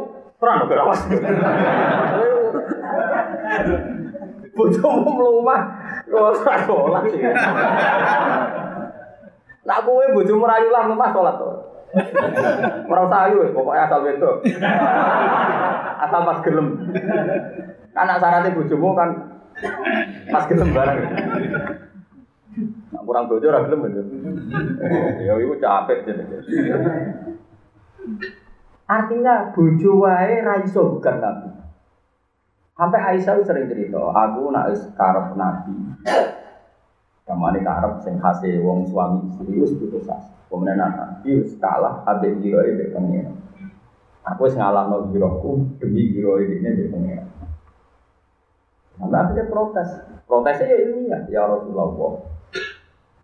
[0.42, 1.07] terang gak awas.
[4.51, 5.61] Bojomu mlumah,
[6.11, 7.22] ora sholat sih.
[9.62, 11.51] Nak kowe bojomu rayu lah mlumah sholat to.
[12.88, 14.37] Ora usah ayu, pokoknya asal wedok.
[16.00, 16.68] Asal pas gelem.
[17.92, 19.11] Kan nak syaratnya bojomu kan
[20.33, 20.98] pas gelem bareng.
[22.92, 24.02] Nah, kurang bojo ora gelem itu.
[25.24, 26.38] Ya iku capek jenenge.
[28.88, 31.48] Artinya bojo wae ra iso bukan nabi.
[32.72, 35.76] Sampai Aisyah sering cerita, aku nak karep nabi.
[37.22, 40.35] Kamane karep sing khase wong suami istri wis putus asa.
[40.50, 43.38] Kemudian nabi wis kalah abe giroe mbek pengen.
[44.26, 47.24] Aku wis ngalahno giroku demi giroe dene mbek pengen.
[48.98, 49.88] Sampai akhirnya protes.
[50.28, 52.24] Protesnya ya ilmiah, ya Rasulullah.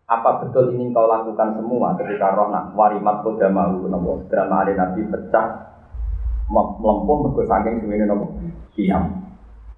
[0.09, 4.73] Apa betul ini kau lakukan semua ketika roh nak warimat koda mau nopo drama ada
[4.73, 5.69] nabi pecah
[6.49, 8.33] melempung mergo saking suwene nopo
[8.73, 9.29] diam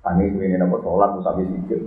[0.06, 1.83] saking suwene nopo sholat tapi sujud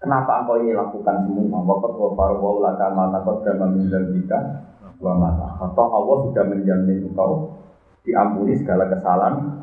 [0.00, 1.60] Kenapa engkau ini lakukan semua?
[1.60, 4.64] Wakat wa farwa laka mata kodama min dzambika
[4.96, 5.60] wa mata.
[5.60, 7.60] Atau Allah sudah menjamin engkau
[8.00, 9.60] diampuni segala kesalahan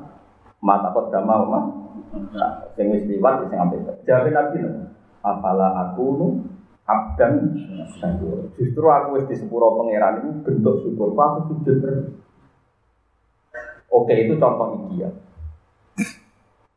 [0.62, 1.73] mata kodama wa mata.
[2.78, 3.82] Sing wis liwat sing ampe.
[4.06, 4.62] Jawab Nabi
[5.26, 6.28] Afala aku nu
[6.86, 7.58] abdan.
[8.62, 11.17] Justru aku di sepuro pangeran itu bentuk syukur.
[11.17, 12.13] Aku sujud terus.
[13.89, 15.17] Oke itu contoh ideal.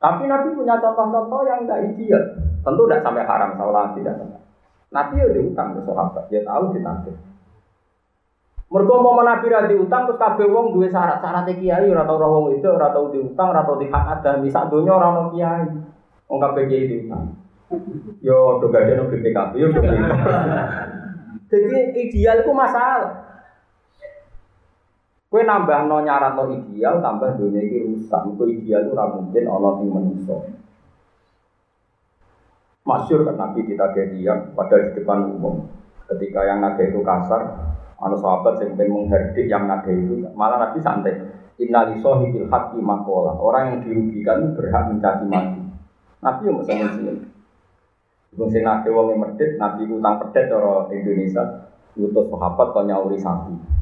[0.01, 2.25] Tapi Nabi punya contoh-contoh yang tidak ideal.
[2.61, 4.41] Tentu tidak sampai haram, seolah tidak sampai.
[4.91, 7.17] Nabi ya diutang ke sahabat, dia tahu ditagih.
[8.71, 12.67] Mergo mau Nabi diutang terus kabeh wong duwe syarat, syarat kiai ora tau wong itu
[12.71, 15.67] ora diutang, ora dihak ada, misal donya ora ono kiai.
[16.31, 17.35] Wong kabeh kiai diutang.
[18.19, 19.69] Yo do gadene BPKB yo.
[21.51, 23.27] Jadi ideal itu masalah.
[25.31, 28.23] Kue nambah no nyarat no ideal, tambah dunia ini rusak.
[28.35, 30.39] Itu ideal itu mungkin Allah yang manusia.
[32.91, 35.63] Masyur kan Nabi kita dia pada di depan umum.
[36.11, 37.55] Ketika yang naga itu kasar,
[38.03, 41.15] anu sahabat yang pengen menghardik yang naga itu, malah Nabi santai.
[41.63, 43.39] Innali sohibil haqi makola.
[43.39, 45.61] Orang yang dirugikan berhak mencaci mati.
[46.19, 47.13] Nabi yang bisa sini.
[48.35, 50.51] Bung sing naga wong medit, Nabi utang pedet
[50.91, 51.71] Indonesia.
[51.95, 53.80] Utus sahabat kau nyauri sapi.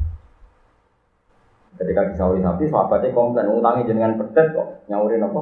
[1.78, 5.40] Ketika disauri sapi, sahabatnya komplain, utangi jenengan pedet kok, nyaurin apa?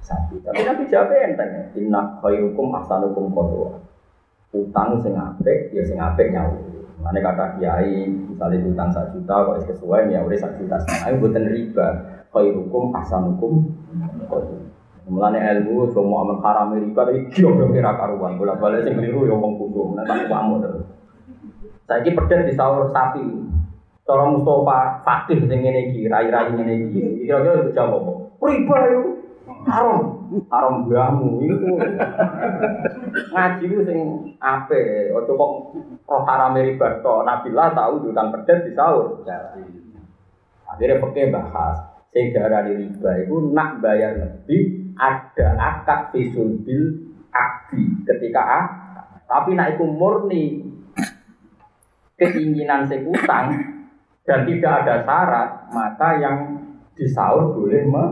[0.00, 0.40] Sapi.
[0.40, 3.76] Tapi Nabi jawabnya enteng, inna khairukum ahsanukum kodwa.
[4.56, 6.80] Utang sing apik, ya sing apik nyauri.
[7.04, 10.80] Mana kata kiai, misalnya utang satu juta, kok sesuai nyauri satu juta.
[11.04, 11.86] Ayo buatan riba,
[12.32, 13.68] khairukum ahsanukum
[14.24, 14.64] kodwa.
[15.04, 18.40] Mulane ilmu semua amal haram riba tapi kira kira karuan.
[18.40, 20.00] Bola balik sing keliru ya wong kudu.
[20.00, 20.88] Nanti kamu terus.
[21.84, 23.52] Saiki di sahur sapi.
[24.04, 27.24] Cara Mustafa fakih sing ngene iki, rai-rai ngene iki.
[27.24, 28.12] Kira-kira itu jawab apa?
[28.44, 29.02] Riba yo.
[29.64, 30.00] Haram.
[30.52, 31.72] Haram gamu itu.
[33.32, 33.98] Ngaji ku sing
[34.36, 35.52] ape, ojo kok
[36.04, 37.14] roh haram riba to.
[37.24, 39.24] Nabilah tahu diutang pedet di sahur.
[40.68, 48.06] Akhirnya pakai bahas sing darani riba itu nak bayar lebih ada akad fisul bil akdi
[48.06, 48.60] ketika a
[49.26, 50.62] tapi nak itu murni
[52.14, 53.73] keinginan sing utang
[54.24, 56.36] dan tidak ada syarat, maka yang
[56.96, 58.04] disaur boleh me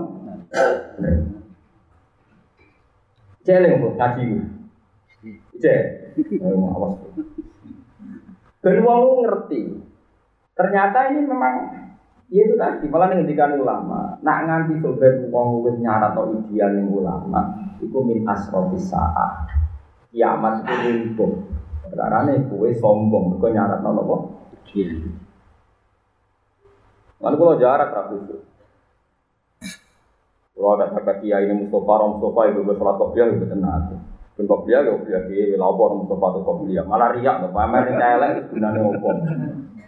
[3.43, 4.39] Celeng bu, ngaji bu.
[5.59, 6.95] Cek, awas.
[8.63, 9.83] Dan wong ngerti.
[10.55, 11.55] Ternyata ini memang
[12.31, 14.21] ya itu tadi malah ngendikan ulama.
[14.23, 19.49] Nak nganti sobat wong wis nyarat atau ideal ning ulama, iku min asrofis saat.
[20.15, 21.33] Kiamat itu lumpuh.
[21.93, 24.39] Karena kue sombong, kau nyarat nopo.
[24.71, 25.32] Ideal.
[27.23, 28.37] Lalu kalau jarak itu.
[30.53, 34.03] Kalau ada kata kiai ini Mustafa, Rom Mustafa itu bersolat kopiah itu tenang.
[34.35, 36.85] Pun kopiah ya kopiah di lapor Mustafa itu kopiah.
[36.85, 39.11] Malah riak, pamer ini celeng itu sebenarnya apa?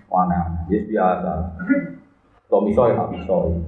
[0.08, 0.40] Mana?
[0.70, 1.32] Yes biasa.
[2.46, 3.60] Tommy soy, tak soy.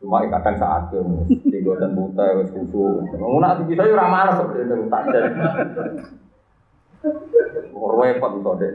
[0.00, 3.04] Cuma kadang saat itu, tiga dan buta, wes kusu.
[3.04, 5.04] Ngomong nanti bisa ya ramah sebenarnya, tak
[7.74, 8.70] Repot itu deh.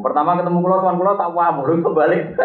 [0.00, 2.36] Pertama ketemu pulau tuan pulau tak wah mulu kebalik.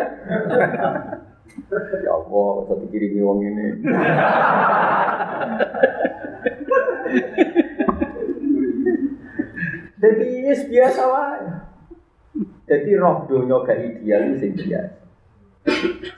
[2.02, 3.66] ya Allah, bisa dikirimi wong ini.
[10.02, 11.46] Jadi yes, biasa wae.
[12.66, 15.02] Jadi roh dunia gak ideal itu biasa.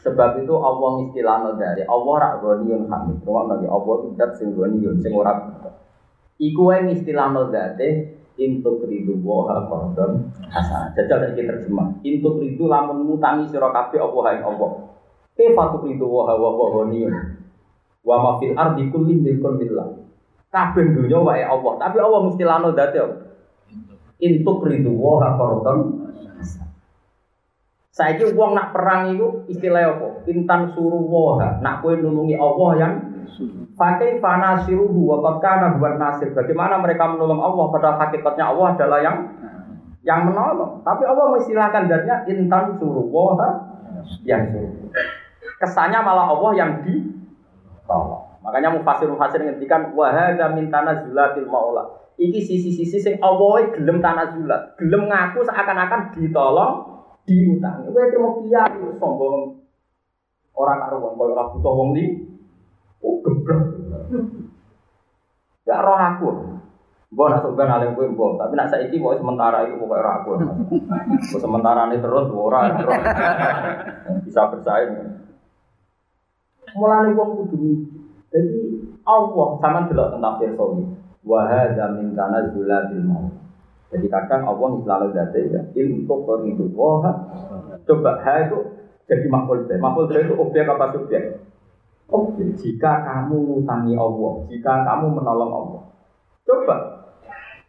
[0.07, 3.19] Sebab itu Allah istilahnya dari Allah rak ghaniyun hamid.
[3.27, 5.35] Rumah nabi Allah itu dat sing ghaniyun sing ora.
[6.39, 10.89] Iku wae istilahnya dari Intuk ridu woha kordon hasan.
[10.97, 12.01] Jajal lagi terjemah.
[12.01, 14.67] Intuk ridu lamun mutangi sira kabeh apa hae apa.
[15.37, 16.85] Kefatu ridu woha wa wa.
[18.03, 19.21] Wa ma ardi kulli.
[20.53, 23.15] Kabeh dunya wae Allah, tapi Allah mesti lano dadi apa?
[24.21, 25.79] Intuk ridu woha kordon
[27.93, 30.25] Saiki wong nak perang itu istilah apa?
[30.25, 31.61] Intan suruh woha.
[31.61, 32.93] Nak kowe nulungi Allah yang
[33.73, 36.31] Pakai fana siruhu wa kana buat nasir.
[36.31, 39.17] Bagaimana mereka menolong Allah pada hakikatnya Allah adalah yang
[40.03, 40.83] yang menolong.
[40.83, 43.39] Tapi Allah mengistilahkan datnya intan suruh wah
[44.27, 44.91] yang suruh.
[45.59, 48.23] Kesannya malah Allah yang ditolong.
[48.43, 52.03] Makanya mufasir mufasir ngendikan wahada min tanazulatil maula.
[52.19, 56.73] Iki sisi-sisi sing Allah gelem tanazulat, gelem ngaku seakan-akan ditolong,
[57.25, 57.89] diutangi.
[57.89, 59.63] Kowe terima kiai sombong
[60.53, 61.89] orang karuan koyo ora butuh wong
[63.03, 63.19] Oh.
[65.63, 66.29] Gak roh aku.
[67.13, 70.31] Gue nak sebenarnya alim gue mbok, tapi nak saiki mau sementara itu pokoknya roh aku.
[71.37, 72.73] Sementara ini terus ora
[74.25, 75.21] bisa bersaing.
[76.73, 77.85] Mulai wong kudu
[78.33, 80.83] Jadi Allah sama delok tentang firsawi.
[81.21, 83.29] Wa hadza min tanazulatil maut.
[83.93, 87.13] Jadi kadang Allah selalu date ya, untuk itu wah
[87.85, 88.57] coba ha itu
[89.05, 91.45] jadi makhluk Makhluk itu objek apa subjek?
[92.13, 95.81] Oke, jika kamu ngutangi Allah, jika kamu menolong Allah.
[96.45, 96.77] Coba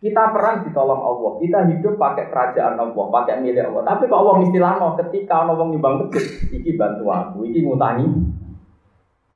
[0.05, 3.89] kita perang ditolong Allah, kita hidup pakai kerajaan Allah, pakai milik Allah.
[3.89, 8.05] Tapi kok Allah mesti lama ketika orang nyumbang masjid, iki bantu aku, iki ngutangi.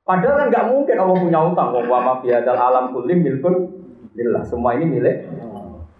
[0.05, 1.69] Padahal kan nggak mungkin Allah punya utang.
[1.73, 3.55] Wa ma fi alam kulim milkun
[4.13, 4.41] lillah.
[4.45, 5.25] Semua ini milik.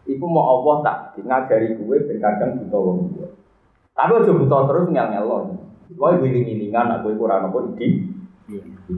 [0.10, 3.30] Iku mau Allah tak ngajari gue ben kadang buta wong tua.
[3.94, 5.38] Tapi aja buta terus ngel-ngel lo.
[5.98, 7.70] Wae giling-gilingan aku iku ora napa
[8.58, 8.96] iki.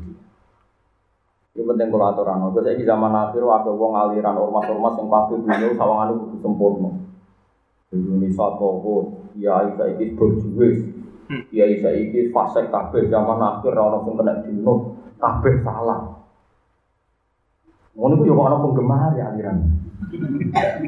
[1.52, 2.48] Itu penting kalau aturan.
[2.56, 6.92] Gue saya zaman akhir waktu wong aliran ormas-ormas yang pasti dunia sawangan itu sempurna.
[7.92, 10.80] Indonesia toko, ya isa iki berjuwis,
[11.52, 16.24] ya isa iki fasek kabeh zaman akhir orang yang kena dino kabeh salah.
[17.92, 19.60] Ngono ku yo ana penggemar ya aliran.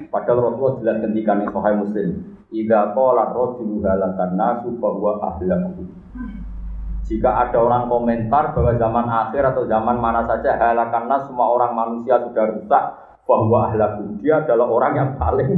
[0.08, 2.10] Padahal Rasulullah jelas ketika nih Sahih Muslim,
[2.56, 5.84] "Idza qala rajulu halakan nasu fa huwa ahlaku."
[7.04, 11.76] Jika ada orang komentar bahwa zaman akhir atau zaman mana saja halakan nas semua orang
[11.76, 12.84] manusia sudah rusak,
[13.28, 15.52] bahwa ahlaku dia adalah orang yang paling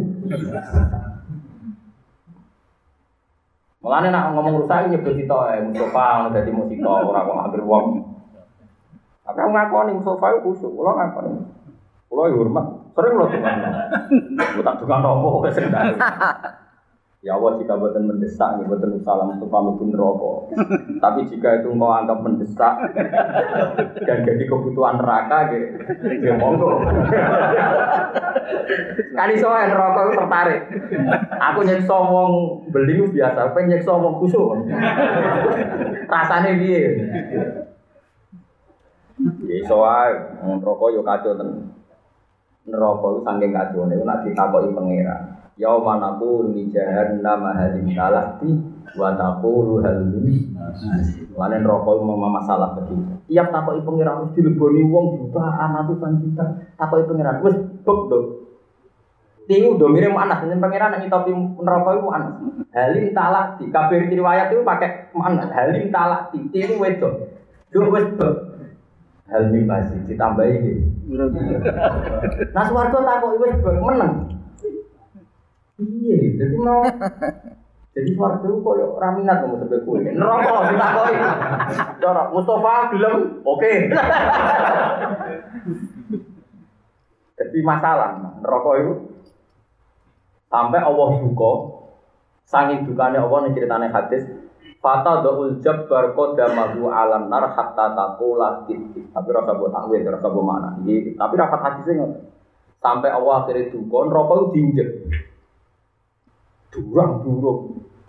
[3.86, 8.02] Mulane nak ngomong rusak nyebut kita eh Mustafa dadi musika ora kok hampir wong.
[9.22, 11.46] Tapi aku ngakoni Mustafa itu kusuk, kula ngakoni.
[12.10, 12.66] Kula hormat,
[12.98, 13.58] sering lho tukang.
[14.58, 15.70] Kula tak tukang rokok sering
[17.26, 20.54] Ya Allah jika buatan mendesak, ya buatan salam untuk kamu pun rokok.
[21.02, 22.78] Tapi jika itu engkau anggap mendesak
[24.06, 25.50] dan jadi kebutuhan neraka,
[26.22, 26.86] ya, monggo.
[29.18, 30.62] Kali soal rokok itu tertarik.
[31.50, 32.32] Aku nyekso wong
[32.70, 34.70] beli itu biasa, apa nyekso wong kusuk.
[36.06, 36.94] Rasanya dia.
[39.50, 40.30] Ya soal
[40.62, 41.74] rokok yo kacau tenan.
[42.70, 45.45] Neraka itu saking kacau nih, nak ditakoki pangeran.
[45.56, 48.52] Yauma naqulu li jahannam halim talati
[49.00, 50.52] wa taqulu hal min
[51.36, 53.16] Lain rokok mau masalah begitu.
[53.28, 56.46] Tiap takoki pangeran mesti dileboni wong jutaan ratusan juta.
[56.80, 58.26] Takoki pangeran wis bek dong.
[59.46, 62.34] Tinggu do mirip anak dengan pangeran yang ngitopi neraka itu anak.
[62.76, 65.48] Halim talati kabeh riwayat itu pakai mana?
[65.52, 67.14] Halim talati tinggu wedok.
[67.72, 68.34] Dulu wis bek.
[69.32, 70.84] Halim masih ditambahi gitu.
[72.52, 74.12] Nah swarga takoki wis bek meneng.
[75.76, 76.88] Iya, jadi mau
[77.96, 80.00] jadi suarga itu koyo raminat kamu sampai kue.
[80.04, 81.16] Neraka ditakoi.
[82.00, 83.74] Cara Mustafa bilang oke.
[87.36, 88.94] Jadi masalah neraka itu
[90.48, 91.54] sampai Allah duka
[92.48, 94.24] sangi dukanya Allah nih ceritanya hadis
[94.80, 98.70] Fata doul jabbar kodamahu alam nar hatta takula.
[98.70, 100.78] Tapi rasa buat takwil, rasa buat mana.
[100.86, 102.06] Tapi rapat hadisnya
[102.86, 104.90] sampai Allah akhirnya duka, neraka itu diinjek
[106.76, 107.60] durang durung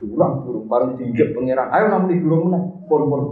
[0.02, 0.64] durang durung.
[0.66, 1.70] Paling diinjek pangeran.
[1.70, 2.59] Ayo namun di durung mana
[2.90, 3.22] pon pon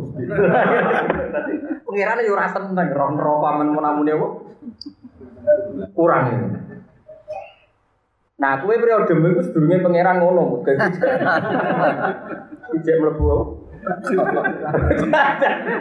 [1.83, 4.17] pangeran yo rasa tentang ron aman mau namun ya
[5.93, 6.47] kurang ini.
[8.35, 10.63] Nah kue periode itu sedurungnya pangeran ngono
[12.75, 13.45] ijek melebu apa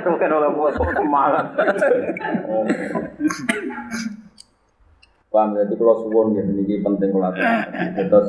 [0.03, 1.45] Bukan oleh buat semangat.
[5.33, 8.27] Paham jadi kalau suwon ya ini penting kalau terus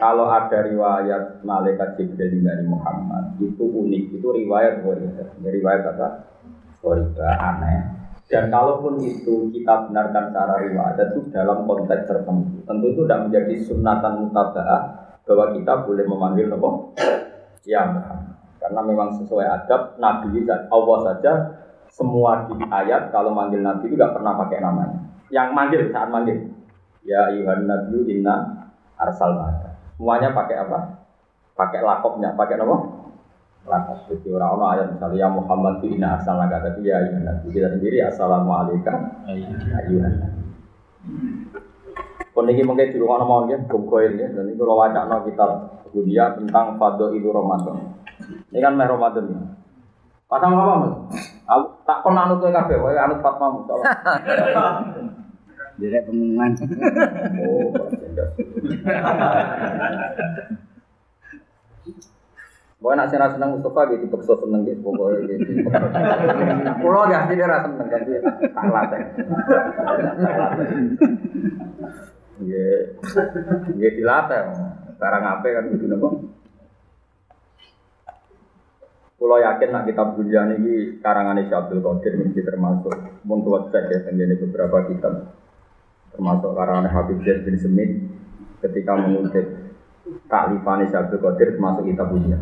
[0.00, 5.28] kalau ada riwayat malaikat Jibril dari Muhammad itu unik, itu riwayat Ghoriba.
[5.44, 6.08] Riwayat apa?
[6.80, 7.78] Ghoriba, aneh.
[8.32, 13.54] Dan kalaupun itu kita benarkan secara riwayat itu dalam konteks tertentu, tentu itu tidak menjadi
[13.60, 14.82] sunatan mutaba'ah
[15.28, 16.70] bahwa kita boleh memanggil apa?
[17.68, 17.84] Ya
[18.56, 21.32] Karena memang sesuai adab Nabi dan Allah saja
[21.92, 24.96] semua di ayat kalau manggil Nabi itu tidak pernah pakai namanya.
[25.28, 26.38] Yang manggil saat manggil,
[27.04, 28.36] ya Yuhan Nabi inna
[28.96, 29.69] arsal maka.
[30.00, 31.04] Semuanya pakai apa?
[31.52, 32.76] Pakai lakopnya, pakai apa?
[33.68, 34.08] Lakop.
[34.08, 37.52] Jadi orang-orang ayat misalnya ya Muhammad fi inna arsalnaka tapi ya ayuhan nabi.
[37.52, 38.96] Kita sendiri assalamualaikum
[39.28, 40.12] ayuhan.
[42.32, 44.32] Pun ini mungkin di rumah nomor ya, gumkoil ya.
[44.32, 45.44] Dan itu wajah no kita
[45.92, 48.00] dunia tentang fado itu Ramadan.
[48.48, 49.40] Ini kan meh Ramadan ya.
[50.32, 50.94] Pasang apa mas?
[51.44, 53.84] Aku tak kon anut kowe kabeh, kowe anut Fatma Mustafa.
[55.80, 56.56] Direk pengumuman.
[57.44, 57.72] Oh,
[62.80, 65.68] Pokoknya nak senang senang Mustafa gitu, paksa seneng gitu, pokoknya gitu.
[66.80, 69.00] Pulau ya, dia rasa seneng kan dia tak latih.
[72.40, 72.96] Iya,
[73.76, 74.40] iya dilatih.
[74.96, 76.08] Sekarang apa kan gitu nopo.
[79.20, 82.96] Pulau yakin nak kita bulian ini karangan Abdul Qadir ini termasuk
[83.28, 84.08] untuk cek ya,
[84.40, 85.39] beberapa kitab
[86.12, 87.90] termasuk karangan Habib Zaid bin Semit
[88.60, 89.46] ketika mengutip
[90.26, 92.38] taklifan Abdul Qadir termasuk kita punya.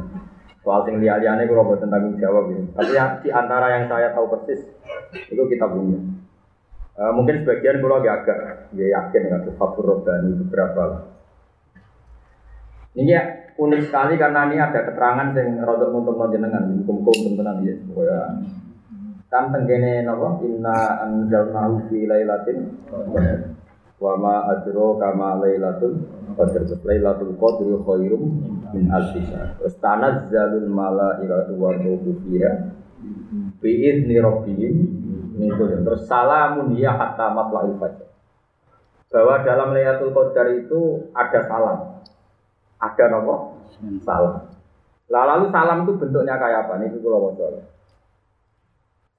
[0.63, 2.69] Soal sing liya-liyane kalau buat tanggung jawab ini.
[2.75, 4.61] Tapi ya, di antara yang saya tahu persis
[5.15, 5.97] itu kita punya.
[6.99, 8.39] E, mungkin sebagian kalau agak agak
[8.75, 11.03] ya yakin dengan sesuatu Robani beberapa lah.
[12.99, 13.23] Ini ya
[13.55, 17.75] unik sekali karena ini ada keterangan yang rodok untuk menjenengan hukum-hukum tentang ya.
[17.87, 18.21] Pokoknya
[19.29, 22.59] kan tenggene napa inna anzalnahu fi lailatin
[23.99, 25.99] Wa ma adro kama lailatul
[26.39, 26.63] qadr.
[26.87, 28.23] Lailatul qadri khairum
[28.71, 29.59] min alfi syahr.
[29.59, 32.79] Terus tanazzalul malaikatu wa ruhu fiha
[33.59, 34.77] bi idzni rabbihim
[35.87, 38.07] terus salamun ya hatta matla'il fajr.
[39.09, 41.79] Bahwa dalam Lailatul Qadar itu ada salam.
[42.77, 43.35] Ada apa?
[44.05, 44.35] Salam.
[45.09, 46.85] Lah lalu salam itu bentuknya kayak apa?
[46.85, 47.33] Ini kalau mau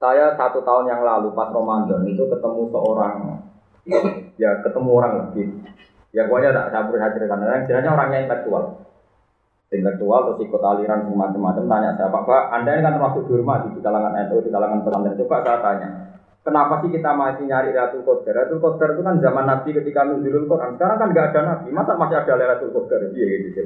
[0.00, 3.16] Saya satu tahun yang lalu pas Ramadan itu ketemu seorang
[4.40, 5.44] ya ketemu orang lagi.
[6.16, 7.44] Ya pokoknya tak saya berusaha ceritakan.
[7.44, 8.64] Yang jelasnya orangnya intelektual.
[9.70, 14.16] Intelektual terus ikut aliran semacam-macam tanya saya pak anda ini kan termasuk dihormati di kalangan
[14.16, 15.20] NU di kalangan pesantren.
[15.20, 15.88] Coba saya tanya
[16.42, 18.34] kenapa sih kita masih nyari Ratul Qadar?
[18.34, 20.74] Ratul Qadar itu kan zaman Nabi ketika nuzulul Quran.
[20.74, 21.68] Sekarang kan nggak ada Nabi.
[21.70, 23.00] Masa masih ada Ratul Qadar?
[23.14, 23.62] Iya gitu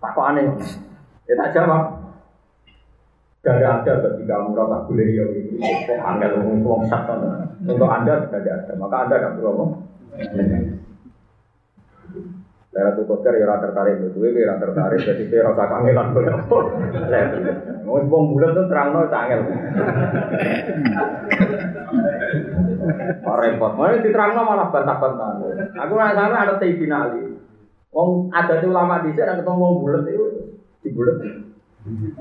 [0.00, 0.44] tak kok aneh.
[1.28, 1.84] Ya tak jawab.
[3.40, 5.56] Gak ada ketika merasa boleh ya gitu.
[5.96, 7.16] Angel ngomong satu.
[7.64, 9.70] Untuk anda sudah ada, maka anda tidak perlu ngomong.
[12.70, 16.30] Lera tuh kotor ya rata tertarik itu, ya rata tertarik, jadi saya rasa kangelan boleh
[16.30, 16.58] apa?
[17.82, 19.42] Mau bong bulan tuh terang no sangel.
[23.26, 25.30] Repot, mau diterang no malah bantah-bantah.
[25.82, 27.34] Aku nggak sana ada Sayyidina Ali.
[27.90, 30.26] Wong ada tuh ulama di sana ketemu wong bulat itu
[30.86, 31.16] di bulat.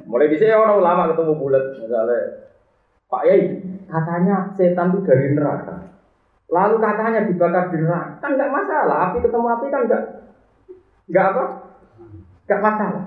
[0.09, 2.49] Mulai di sini orang ulama ketemu bulat, misalnya
[3.05, 3.41] Pak Yai,
[3.85, 5.98] katanya setan itu dari neraka.
[6.49, 8.97] Lalu katanya dibakar di neraka, kan nggak masalah.
[9.09, 10.03] Api ketemu api kan nggak
[11.09, 11.43] nggak apa,
[12.49, 13.03] nggak masalah.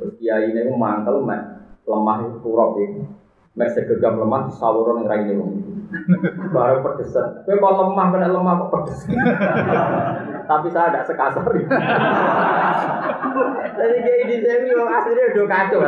[0.00, 1.20] Terus Kiai ini mantel,
[1.84, 3.04] lemah itu kurang itu.
[3.56, 5.48] Mek segegam lemah sawuran yang raine.
[6.52, 7.40] Baru pedesan.
[7.48, 9.00] Kowe kok lemah kena lemah kok pedes.
[10.44, 11.46] Tapi saya tidak sekasar.
[13.76, 15.78] Jadi kayak ini saya ini aslinya udah kacau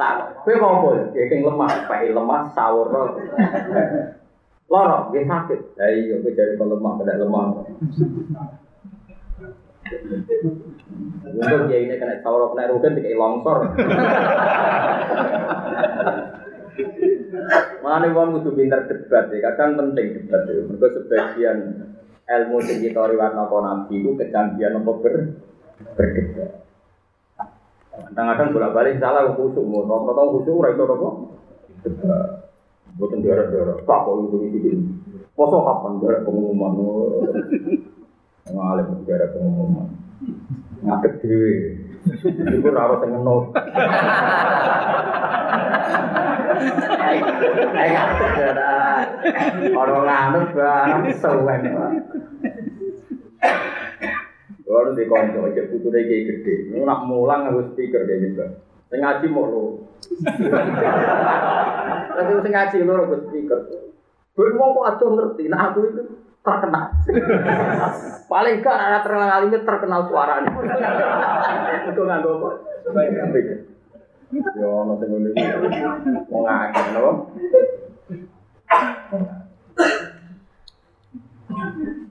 [0.00, 0.90] Tak, kowe kok apa?
[1.12, 2.88] Ya keng lemah, pakai lemah sawur.
[4.70, 5.60] Loro, dia sakit.
[5.76, 7.44] Ya iya, kowe jadi lemah, kena lemah.
[9.90, 13.74] Untuk dia ini kena sawur kena rugen dikai longsor.
[17.82, 20.62] Mana wong kudu pinter debat ya, kadang penting debat ya.
[20.62, 21.58] Mereka sebagian
[22.30, 25.14] ilmu sing riwayat napa nabi itu kecanggihan apa ber
[25.98, 26.50] berdebat.
[27.90, 31.08] Kadang-kadang bolak-balik salah khusuk, rata-rata khusuk ora iso apa?
[31.82, 32.26] Debat.
[32.98, 34.72] Boten daerah-daerah, tak kok itu iki.
[35.34, 36.72] Poso kapan daerah pengumuman?
[38.50, 39.88] Ngalim daerah pengumuman.
[40.82, 41.54] Ngadeg dhewe.
[42.26, 43.44] Iku ora sing ngenut.
[49.80, 51.62] Ayo nganut barang sewen.
[54.70, 56.54] Kalau di konco, cek putu deh kayak gede.
[56.70, 58.46] Ini nak mulang harus speaker kayak gitu.
[58.86, 59.64] Sing ngaji mau lo.
[62.14, 63.58] Tapi sing ngaji lo harus speaker.
[64.30, 65.50] Gue mau kok ngerti.
[65.50, 66.02] Nah aku itu
[66.40, 66.86] terkenal.
[68.30, 70.50] Paling gak ada terkenal ini terkenal suaranya.
[71.92, 72.54] Itu nggak kok.
[74.30, 75.34] Yo, nanti gue
[76.30, 77.34] mau ngakak loh.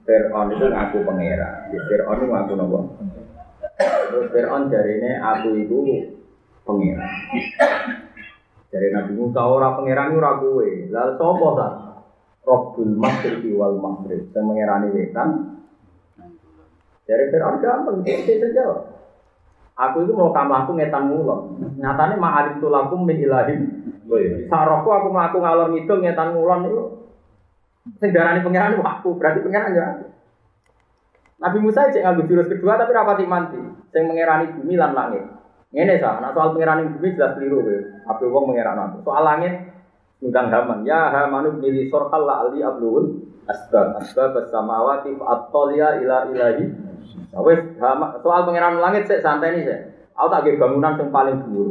[0.04, 1.72] Fir'aun itu ngaku pangeran.
[1.72, 2.78] Fir'aun itu ngaku nopo.
[3.80, 5.78] Terus Fir'aun ini aku itu
[6.68, 7.10] pangeran.
[8.70, 10.52] Dari Nabi Musa orang pangeran itu ragu
[10.92, 11.89] Lalu sopo tak?
[12.44, 14.30] Robbul Masjid wal Maghrib.
[14.32, 15.28] Yang mengerani wetan.
[17.04, 17.96] Dari Fir'aun gampang.
[18.06, 18.66] Dia saja.
[19.80, 21.56] Aku itu mau kamu aku ngetan mulon.
[21.80, 23.60] Nyatanya ma'alim tulakum min ilahim.
[24.52, 26.84] Saroko aku ngaku ngalor ngidul ngetan mulon itu
[27.96, 29.86] Sing darani pangeran aku, berarti pangeran ya
[31.40, 33.56] Nabi Musa cek nganggo jurus kedua tapi rapati manti.
[33.88, 35.24] Sing mengerani bumi lan langit.
[35.72, 37.76] Ngene sah, nah soal pengerani bumi jelas keliru kowe.
[38.12, 38.52] Ape wong.
[39.00, 39.54] Soal langit
[40.20, 40.84] ngundang Haman.
[40.84, 46.64] Ya Hamanu milih sorkal la ali ablul asbab asbab samawati at-taliya ila ilahi.
[47.30, 47.60] Nah, wes
[48.22, 49.80] soal pengeran langit sik santai nih sik.
[50.14, 51.68] Aku tak bangunan yang paling dhuwur.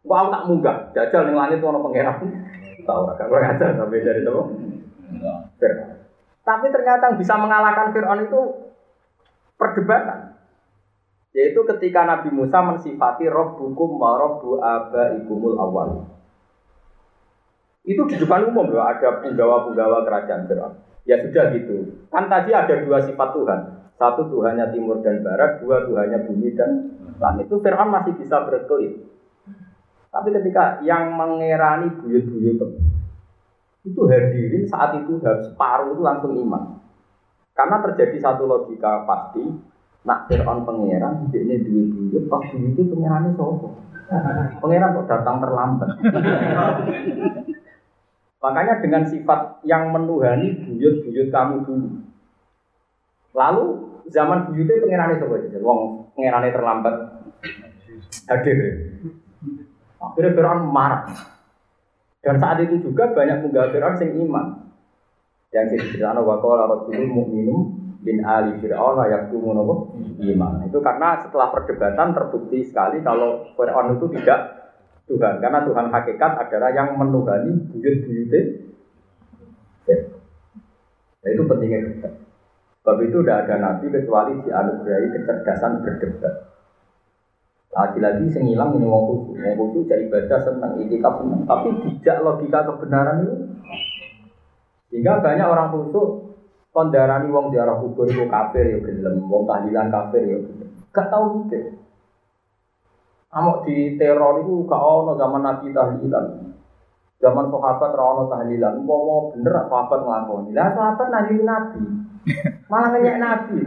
[0.00, 2.16] Kok aku tak munggah, jajal ning langit ono pangeran.
[2.86, 4.32] Tahu ora, kok ngajar sampai dari itu.
[5.60, 6.00] Fir'aun.
[6.40, 8.40] Tapi ternyata yang bisa mengalahkan Fir'aun itu
[9.60, 10.38] perdebatan.
[11.36, 16.19] Yaitu ketika Nabi Musa mensifati Rabbukum wa Rabbu abaikumul awal.
[17.90, 20.78] Itu di depan umum loh, ada penggawa-penggawa kerajaan Fir'aun.
[21.10, 22.06] Ya sudah gitu.
[22.14, 23.60] Kan tadi ada dua sifat Tuhan.
[23.98, 27.50] Satu Tuhannya timur dan barat, dua Tuhannya bumi dan langit.
[27.50, 29.10] Itu Fir'aun masih bisa berkelit.
[30.14, 32.62] Tapi ketika yang mengerani buyut-buyut
[33.80, 36.78] itu hadirin saat itu separuh itu langsung iman.
[37.56, 39.42] Karena terjadi satu logika pasti,
[40.06, 43.74] nak Fir'aun pangeran, ini duit, pas duit itu pangerannya sopo.
[44.62, 45.90] Pangeran kok datang terlambat.
[48.40, 51.88] Makanya dengan sifat yang menuhani buyut-buyut kamu dulu.
[53.36, 53.64] Lalu
[54.08, 55.58] zaman buyutnya pengirannya coba aja.
[55.60, 55.80] Wong
[56.16, 56.94] pengirannya terlambat
[58.32, 58.58] hadir.
[60.00, 61.04] Akhirnya Fir'aun marah.
[62.20, 64.46] Dan saat itu juga banyak penggawa Fir'aun yang iman.
[65.52, 67.60] Yang diceritakan wa qala rajulun mu'minum
[68.00, 69.74] bin ali fir'aun yaktumu napa
[70.16, 70.64] iman.
[70.64, 74.59] Itu karena setelah perdebatan terbukti sekali kalau Fir'aun itu tidak
[75.10, 75.42] Tuhan.
[75.42, 78.40] Karena Tuhan hakikat adalah yang menuhani buyut-buyutnya.
[81.20, 82.12] Nah, itu pentingnya debat.
[82.80, 86.34] Sebab itu tidak ada nabi kecuali dianugerahi kecerdasan berdebat.
[87.70, 91.68] Lagi-lagi sengilang ini wong khusus, wong khusus jadi ibadah senang, itikaf tapi
[92.00, 93.36] tidak logika kebenaran itu.
[94.90, 96.34] Sehingga banyak orang khusus
[96.74, 100.38] kondarani wong ziarah kubur itu kafir ya gelem, wong tahlilan kafir ya
[100.90, 101.79] Gak tahu gitu.
[103.30, 106.24] Amok di teror itu gak ono zaman Nabi tahlilan.
[107.20, 108.80] Zaman sahabat ra ono tahlilan.
[108.80, 110.50] Umpama bener sahabat nglakoni.
[110.56, 111.80] Lah sahabat nabi Nabi.
[112.66, 113.58] Malah ngenyek Nabi.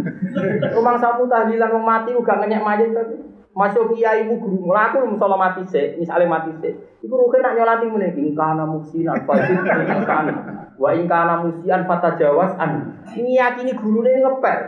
[0.73, 3.15] Rumah sapu tahlilan wong mati uga ngenyek mayit tapi
[3.53, 6.73] masuk kiai ibu guru mlaku musola mati sik, misale mati sik.
[7.05, 10.33] Iku ruhe nak nyolati mene ing kana musinan fajir ing kana.
[10.81, 12.97] Wa ing kana musian fatajawas an.
[13.13, 14.59] Ngiyakini gurune ngepel.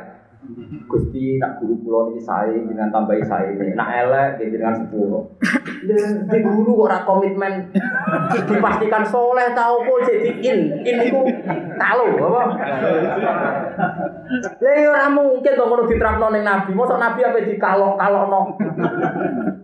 [0.86, 5.26] Gusti nak guru pulau ini saya dengan tambahi saya ini, nak elek dia dengan sepuluh.
[6.30, 7.74] Di guru orang komitmen
[8.46, 11.22] dipastikan soleh tahu kok jadi in, in itu
[11.82, 12.42] tahu apa?
[14.62, 16.72] Ya ora mungkin to ngono diterapno ning nabi.
[16.78, 18.42] Mosok nabi apa dikalok-kalokno.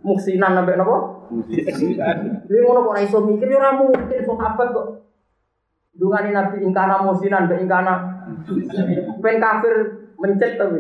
[0.01, 0.97] Muksinan sampai napa?
[1.29, 2.17] Muksinan.
[2.49, 4.87] Lha ngono kok ora iso mikir ya ora mungkin sahabat kok.
[5.91, 8.25] Dungane nabi ingkana musinan be ingkana
[9.21, 10.79] ben kafir mencet tapi.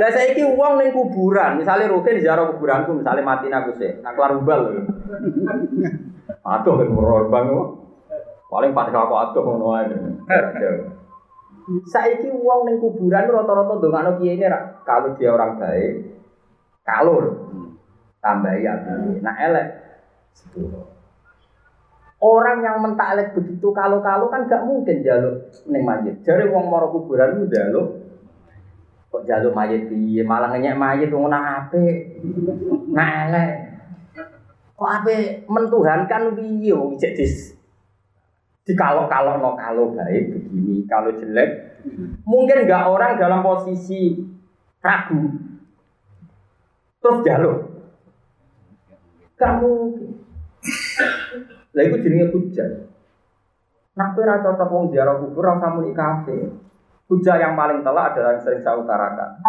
[0.00, 4.88] Lah saiki wong ning kuburan, misalnya Rukin ziarah kuburanku, misalnya mati aku sih, keluar ubal.
[6.42, 6.88] Aduh kan
[7.28, 7.46] bang
[8.52, 9.96] Paling pada aku aduh ngono ae.
[11.88, 14.48] Saiki wong ning kuburan rata-rata ndongakno kiai ini
[14.82, 15.92] kalau dia orang baik,
[16.82, 17.24] kalur
[18.18, 18.74] tambah ya.
[19.20, 19.68] Nah elek.
[22.22, 26.22] Orang yang mentaklek begitu kalau-kalau kan gak mungkin jaluk neng mayit.
[26.22, 27.98] Jadi wong moro kuburan itu jaluk.
[29.10, 30.22] Kok jaluk mayit piye?
[30.22, 31.82] Malah ngenyek mayit wong nang ape.
[32.94, 33.52] Elek.
[34.78, 37.58] Kok ape mentuhankan piye wong cek dis?
[38.62, 41.82] Di kalau no kalau baik begini kalau jelek.
[42.22, 44.14] Mungkin nggak orang dalam posisi
[44.78, 45.26] ragu.
[47.02, 47.58] Terus jaluk.
[49.34, 49.74] Kamu
[51.72, 52.68] lah itu jenenge hujah.
[53.96, 56.52] Nak kowe ora cocok wong ziarah kubur ora muni kafir.
[57.08, 59.40] Hujah yang paling telak adalah yang sering saya utarakan.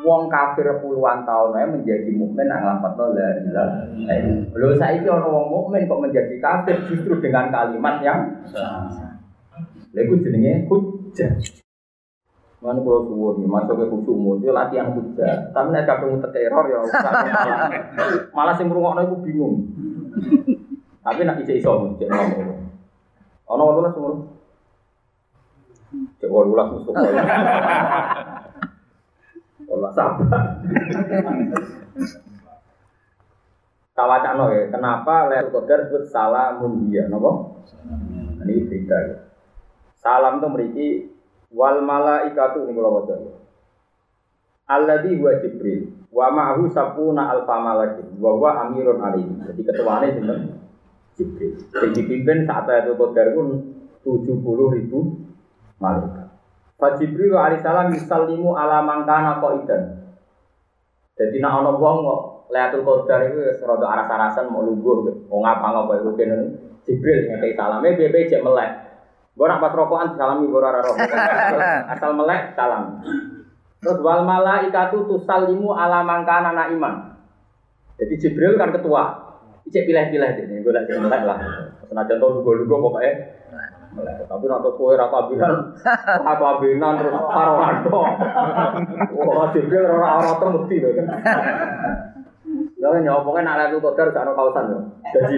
[0.00, 4.48] Wong kafir puluhan tahun aja menjadi mukmin nang lafadz la ilaha illallah.
[4.56, 9.20] Lho saiki ana wong mukmin kok menjadi kafir justru dengan kalimat yang sama.
[9.92, 11.32] Lha iku jenenge hujah.
[12.62, 15.50] Mana kalau suwun nih, masuk ke khusyuk itu latihan hujah.
[15.50, 17.22] Tapi nek kadung teror ya malah
[18.38, 19.54] malah sing ngrungokno iku bingung.
[21.02, 22.62] Tapi nak isi iso cek ngomong.
[23.50, 24.14] Ono ono lah semua.
[26.22, 26.94] Cek ono lah kau.
[29.66, 30.62] Ono sabar.
[33.92, 37.60] Kawacano ya, kenapa Lailatul Qadar disebut salamun dia, nopo?
[38.40, 39.16] Ini cerita ya.
[40.00, 40.88] Salam itu memiliki
[41.52, 43.14] wal malaikatu ini kalau baca.
[44.72, 49.28] Alladhi huwa Jibril wa ma'hu sapuna alfa malakin wa huwa amirun alaihi.
[49.44, 50.40] Jadi ketuanya sinten?
[51.16, 51.60] Jibril.
[51.76, 53.46] Yang dipimpin saat itu Qadar pun
[54.00, 54.98] 70 ribu
[55.78, 56.28] malaikat.
[56.80, 59.82] Fa Jibril alaihissalam yusallimu ala mangkana idan.
[61.12, 62.20] Jadi nak ana wong kok
[62.52, 66.36] Lailatul Qadar itu rada aras-arasan mau lungguh wong apa ngapa iku kene
[66.82, 68.70] Jibril ngekei salame piye cek melek.
[69.32, 71.08] Gue nak pas rokokan salami gue rara rokok.
[71.88, 73.00] Asal melek salam.
[73.82, 77.16] Terus wal malaikatu tusallimu ala mangkana na iman.
[77.96, 79.31] Jadi Jibril kan ketua.
[79.72, 81.38] Cek pilih-pilih deh, gue lagi melek lah.
[81.88, 83.12] Senajan tau lugu-lugu pokoknya.
[84.28, 85.52] Tapi nanti kue rata abinan,
[86.28, 88.00] rata abinan terus karo rado.
[89.12, 91.06] Wah, jadi orang orang temudi loh kan.
[92.80, 94.82] Ya nyopongnya nak lalu kotor gak ada kawasan loh.
[95.12, 95.36] Jadi,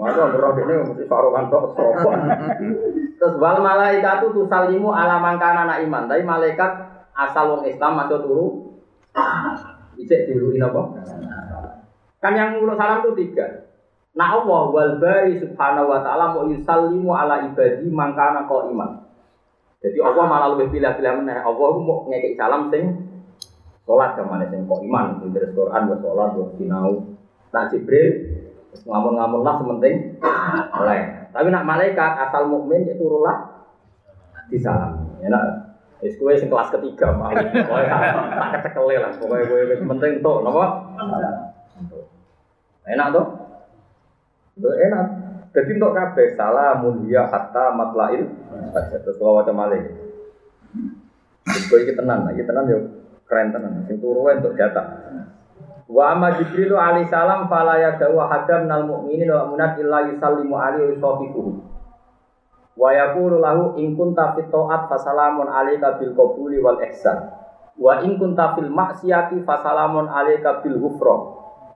[0.00, 2.20] Masa ngerok ini mesti farokan tok sopan.
[3.20, 6.08] Terus wal malaikat itu tusalimu ala mangkana anak iman.
[6.08, 6.72] Tapi malaikat
[7.12, 8.46] asal wong Islam masuk turu.
[10.00, 10.82] Ijek diuluin apa?
[12.20, 13.68] Kan yang ngurus salam itu tiga.
[14.12, 19.08] Nah Allah wal bari subhanahu wa ta'ala mau yusallimu ala ibadi mangkana kau iman.
[19.80, 21.40] Jadi Allah malah lebih pilih-pilih mana.
[21.40, 22.84] Allah mau ngekik salam sing
[23.88, 25.24] sholat ke mana sing kau iman.
[25.32, 27.16] Dari Quran buat sholat buat sinau.
[27.50, 28.08] Nah Jibril
[28.70, 30.22] Ngamun-ngamun lah sementing
[30.78, 31.00] oleh.
[31.34, 33.66] Tapi nak malaikat asal mukmin ya rulah
[34.46, 35.18] di salam.
[35.18, 37.12] Ya nak Wis kowe sing kelas ketiga.
[37.12, 39.12] Pokoke tak ketekele lah.
[39.20, 40.64] Pokoke kowe wis penting tuh napa?
[42.90, 43.26] Enak tuh?
[44.58, 45.06] Enak.
[45.50, 48.26] Jadi untuk kabeh salamun ya hatta matlail.
[48.74, 49.82] Terus kalau macam malih.
[51.66, 52.78] Kowe iki tenan, iki tenan yo
[53.26, 53.82] keren tenan.
[53.86, 54.86] Sing turu untuk jatah.
[55.90, 60.98] Wa amma alaihi salam fala yadawu hadam nal mu'minin wa munat illa yusallimu alaihi wa
[61.02, 61.42] sahbihi.
[62.78, 67.34] Wa yaqulu lahu in kunta ta'at fasalamun alayka bil qabuli wal ihsan.
[67.74, 71.16] Wa in kunta fil maksiati fasalamun alayka bil ghufra.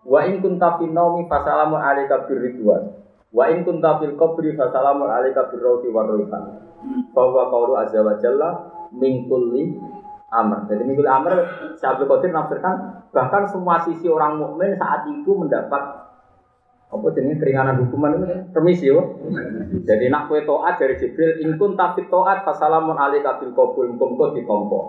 [0.05, 2.93] Wa in kunta fil naumi fasalamun alayka bir ridwan.
[3.33, 6.61] Wa in kunta fil qabri fasalamun alayka bir rawti war rayhan.
[7.17, 8.49] Bahwa qawlu azza wa jalla
[8.93, 9.75] min kulli
[10.29, 10.69] amr.
[10.69, 11.33] Jadi min kulli amr
[11.81, 12.75] Syaikhul Qadir nafsirkan
[13.15, 16.05] bahkan semua sisi orang mukmin saat itu mendapat
[16.95, 19.19] apa jenis keringanan hukuman itu permisi yo.
[19.83, 24.81] Jadi nak kue toat dari Jibril inkun tapi toat fasalamun alika bil kabul kumko ditompo.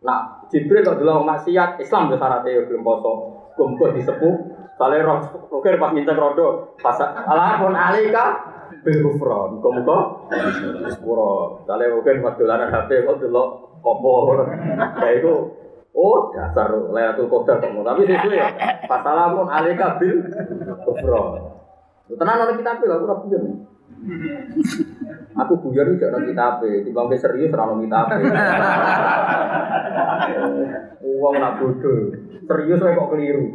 [0.00, 3.12] Nah Jibril kok dulu maksiat Islam tuh syaratnya belum poso
[3.58, 4.49] kumko disepuh.
[4.78, 5.18] Soalnya roh
[5.52, 8.24] roker pas minta rodo fasalamun alika
[8.80, 9.98] bil kufron kumko
[10.88, 11.62] sepuro.
[11.68, 13.44] Soalnya roker pas dolanan HP kok dulu
[13.84, 14.12] kompo.
[14.96, 15.34] Kayak itu
[15.90, 17.82] Oh, dasar Lailatul Qadar kok.
[17.82, 18.48] Tapi sesuai ya.
[18.86, 20.22] Fasalamun alika bil
[20.86, 21.50] kufron.
[22.10, 23.44] Tenang oleh kita aku ora buyon.
[25.36, 28.06] Aku buyon iki ora kitab, timbang serius ora ono kitab.
[31.04, 32.16] Uang nak bodoh.
[32.48, 33.46] Serius kok keliru.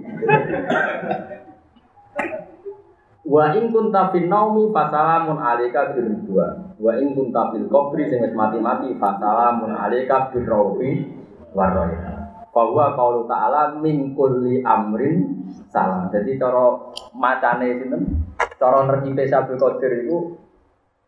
[3.26, 6.78] Wa in kunta fil naumi fasalamun alayka bil ridwan.
[6.78, 11.10] Wa in kunta fil qabri sing mati-mati fasalamun alayka bil rawfi
[11.58, 12.25] warayha.
[12.56, 16.08] Bahwa kalau ta'ala min kulli amrin salam.
[16.08, 16.72] Jadi cara
[17.12, 18.02] macane sinten?
[18.56, 20.40] Cara nerjipe Syabul Qadir itu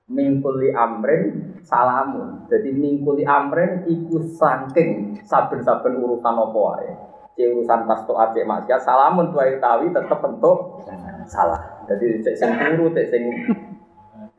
[0.07, 2.47] mingkuli amrin salamun.
[2.47, 6.91] Jadi mingkuli amrin iku saking saben-saben urusan apa wae.
[7.37, 10.83] Cek urusan pas to acek maksiat salamun tuai tawi tetep bentuk
[11.27, 11.85] salah.
[11.85, 13.23] Jadi cek sing turu, cek sing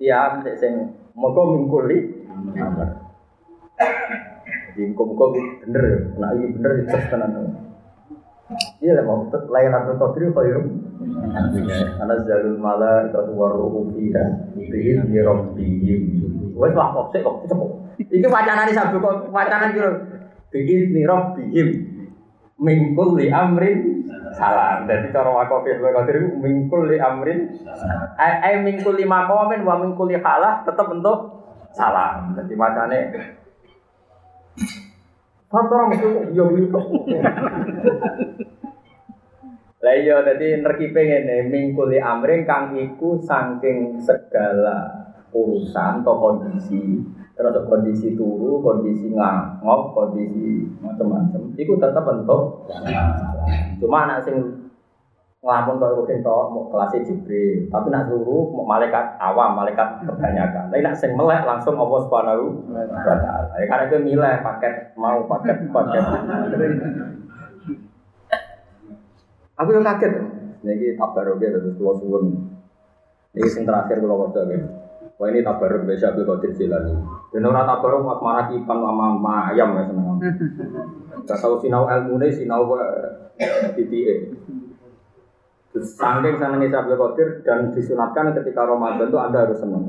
[0.00, 0.72] tiam, cek sing
[1.16, 2.26] moga mingkuli
[2.58, 2.88] amr.
[4.78, 5.34] Jadi muka-muka
[5.66, 5.98] bener ya.
[6.22, 7.50] Nah ini bener itu tenan.
[8.78, 10.66] Iya lah mau Lailatul Qadri khairum.
[11.98, 16.02] Ana zalul mala itu waruhu fiha bihi bi rabbihim.
[16.54, 17.70] Wes lah kok sik kok cepet.
[18.06, 19.90] Iki wacanane sabdo kok wacanan kira
[20.54, 21.68] bihi bi rabbihim
[22.62, 24.06] min kulli amrin
[24.38, 24.86] salam.
[24.86, 27.50] Dadi cara wakaf ya Qadri min kulli amrin
[28.14, 31.18] ai min kulli maqamin wa min kulli halah tetep bentuk
[31.74, 32.38] salam.
[32.38, 32.98] Dadi wacane
[35.48, 36.84] Kantor mesti yo kok.
[39.78, 46.98] Lah iya dadi nerkipe ngene mingkuli amring kang iku saking segala urusan atau kondisi
[47.38, 51.54] terus kondisi turu, kondisi ngangop, kondisi macam-macam.
[51.54, 52.66] Iku tetap bentuk.
[53.78, 54.67] Cuma anak sing
[55.38, 60.66] ngelamun kok rutin tok mau kelas Jibril, tapi nak suruh mau malaikat awam, malaikat kebanyakan.
[60.66, 63.54] Tapi nak sing melek langsung Allah Subhanahu wa taala.
[63.54, 66.02] Ya karena itu milih paket mau paket paket.
[69.62, 70.12] Aku yang kaget.
[70.58, 72.24] Niki tabarok ya terus kula suwun.
[73.30, 74.58] Niki sing terakhir kula waca ya.
[75.18, 76.94] Wah ini tabarok biasa Abdul Qadir Jilani.
[77.30, 80.18] Dan orang tabarok mas marah kipan sama ayam ya seneng.
[81.30, 82.74] Gak tahu sinau ilmu ini sinau
[83.78, 84.34] titik.
[85.76, 89.84] Saking senengnya Syabdul Qadir dan disunatkan ketika Ramadan itu Anda harus senang.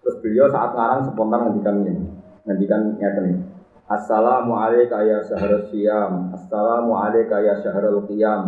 [0.00, 1.94] Terus beliau saat ngarang spontan ngendikan ini.
[2.46, 3.36] Ngendikan nyata nih.
[3.84, 6.32] Assalamualaikum ya syahrul siyam.
[6.32, 8.42] Assalamualaikum ya syahrul qiyam.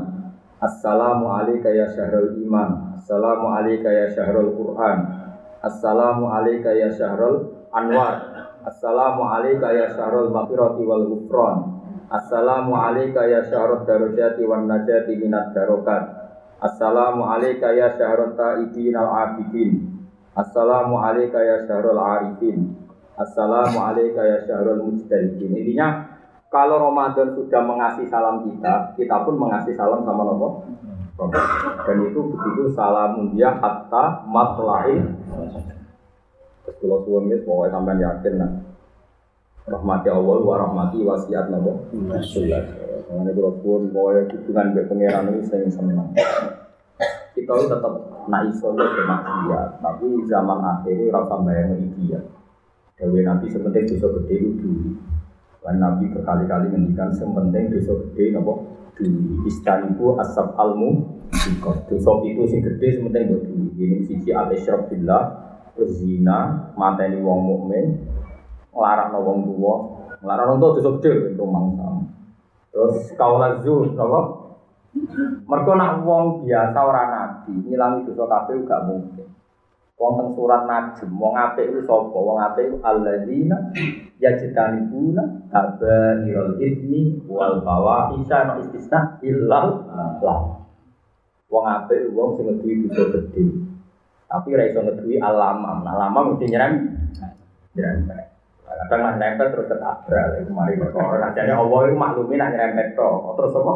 [0.57, 2.97] Assalamualaikum ya syahrul iman.
[2.97, 4.99] Assalamualaikum ya syahrul Quran.
[5.61, 8.15] Assalamualaikum ya syahrul anwar.
[8.65, 11.57] Assalamualaikum ya syahrul maghfirati wal ghufran.
[12.09, 16.16] Assalamualaikum ya syahrul darajati wan najati minat darokat.
[16.57, 19.73] Assalamu alayka ya syahrul ta'ibin al-abidin.
[20.33, 22.73] Assalamu alayka ya syahrul arifin.
[23.17, 25.53] Assalamu alayka ya syahrul mujtahidin.
[25.53, 30.79] Intinya kalau Ramadan sudah mengasih salam kita Kita pun mengasih salam sama Nabi
[31.83, 34.95] Dan itu begitu salamun dia hatta matla'i
[36.63, 38.51] Terus kalau pokoknya sampai yakin nah.
[39.67, 41.75] Rahmati Allah wa rahmati wasiat Nabi
[43.07, 46.11] Mengenai kalau pun pokoknya hubungan dengan pangeran ini saya senang.
[47.35, 47.93] Kita itu tetap
[48.27, 52.21] nak iso ya bermaksiat, tapi zaman akhir ini rasa bayang iki ya.
[52.99, 54.99] Dewi nanti sebentar bisa gede itu.
[55.63, 61.21] Dan Nabi berkali-kali ngendikan sementing dosa gede nopo dulu istaniku asap almu
[61.91, 65.25] dosa itu sing gede sementing buat ini sisi al isyrok billah
[65.91, 67.87] zina mateni wong mukmin
[68.77, 69.75] ngelarang wong tua
[70.21, 72.03] ngelarang wong tua dosa gede rumang sama
[72.69, 74.21] terus kaulah zuh nopo
[75.49, 79.27] mereka nak wong biasa orang nabi ngilangi dosa kabeh gak mungkin
[79.97, 82.19] Wonten surat Najm, wong apik iku sapa?
[82.21, 83.73] Wong apik iku alladzina
[84.21, 89.89] yajtanibuna kabairul itsmi wal fawahisha no istisna illal
[90.21, 90.61] lah.
[91.49, 93.57] Wong apik wong sing ngeduwi dosa gedhe.
[94.29, 95.81] Tapi ra iso ngeduwi alamam.
[95.81, 96.73] Alamam mesti nyerem.
[97.73, 98.26] Nyerem.
[98.67, 100.43] Kadang lah nempel terus ketabrak.
[100.51, 101.31] Mari perkara.
[101.33, 103.75] Jadi Allah itu maklumi nak nyerempet Terus apa?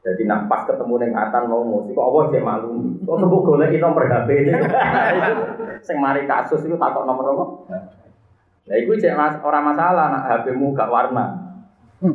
[0.00, 3.04] Jadi nak pas ketemu neng atan mau musik, kok Allah dia maklum.
[3.04, 4.52] Kok temu golek nomor HP ini.
[5.86, 7.44] Sing mari kasus itu takut nomor apa?
[8.64, 11.24] Ya itu cek mas, orang masalah nak HP-mu gak warna.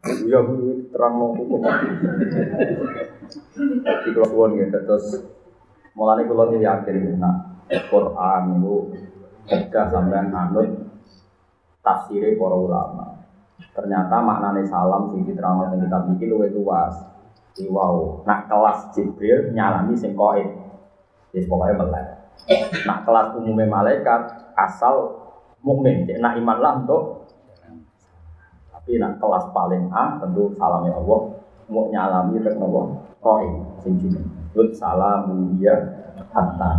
[0.00, 0.40] Iya,
[0.96, 1.60] terang mau hukum.
[3.84, 5.06] Di keluar gitu, terus
[5.92, 8.76] mulai kulo ini yakin nak Quran itu
[9.50, 10.68] kerja sampai anut
[11.82, 13.06] tafsirnya para ulama.
[13.74, 16.94] Ternyata maknanya salam sing diterangkan yang kita bikin luwih luas.
[17.66, 20.48] Wow, nak kelas Jibril nyalami sing koin.
[21.34, 22.06] Yes, pokoknya melek.
[22.86, 25.18] Nak kelas umumnya malaikat asal
[25.60, 27.28] mukmin, nak iman lah untuk
[28.70, 31.36] tapi nak kelas paling A tentu salamnya Allah
[31.68, 34.00] mau nyalami rek nopo koin sing.
[34.56, 35.76] Lut salam dia
[36.32, 36.70] hatta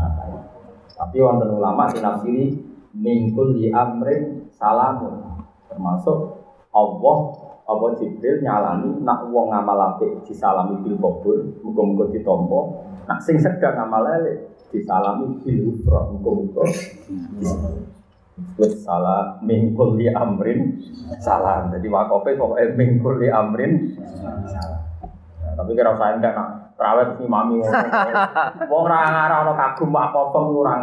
[1.01, 2.45] Tapi wonten ulama sing nafsiri
[2.93, 7.17] mingkul di amrin salamun termasuk Allah
[7.65, 12.61] apa Jibril nyalani nak wong ngamal apik disalami bil qabul muga-muga ditampa
[13.09, 16.63] nak sing sedang ngamal elek disalami bil usra muga-muga
[18.57, 20.81] Wis salah mingkul li amrin
[21.21, 21.69] salam.
[21.69, 23.93] Jadi wakofe pokoknya mingkul li amrin
[24.49, 24.81] salam.
[25.51, 27.61] tapi kira usah enggak nak terawih si mami
[28.73, 30.73] wong ora ana kagum apa apa ora.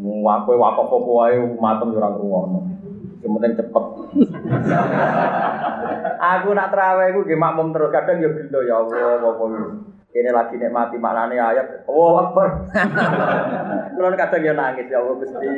[0.00, 2.60] Wakoe wakaf apa wae matem yo ora ngrungokno.
[3.20, 3.84] Sing penting cepet.
[6.16, 9.44] aku nak terawih iku nggih makmum terus kadang yo gelo ya Allah apa
[10.14, 12.48] ini lagi nikmati maknane ayat Allah Akbar.
[14.14, 15.48] Kadang yo nangis ya Allah Gusti.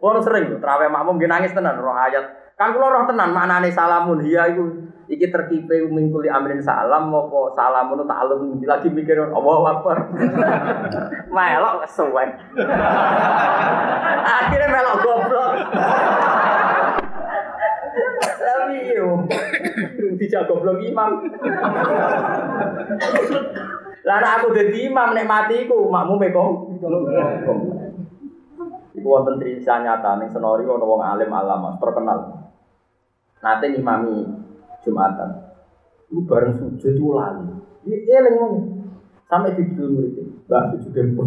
[0.00, 2.45] Kulo sering terawih makmum nggih nangis tenan roh ayat.
[2.56, 4.64] Kan kulo roh tenan maknane salamun hiya iku
[5.12, 10.08] iki terkipe mingkuli amrin salam apa salamun ta'alum lagi mikir Allah Akbar.
[11.36, 12.32] melok kesuwen.
[14.40, 15.50] Akhirnya melok goblok.
[18.40, 19.28] Tapi yo
[20.16, 21.28] dijak goblok imam.
[24.00, 26.48] Lah aku dadi imam nek mati iku makmume kok.
[28.96, 32.45] Iku wonten cerita nyata ning Senori ana wong alim alama terkenal.
[33.46, 34.26] Nate ngimami
[34.82, 35.30] Jumatan.
[36.10, 37.46] Itu bareng sujud itu lali.
[37.86, 38.66] Dia eling ngomong.
[39.26, 41.26] Sampai di dulu murid Mbak sujud dempur.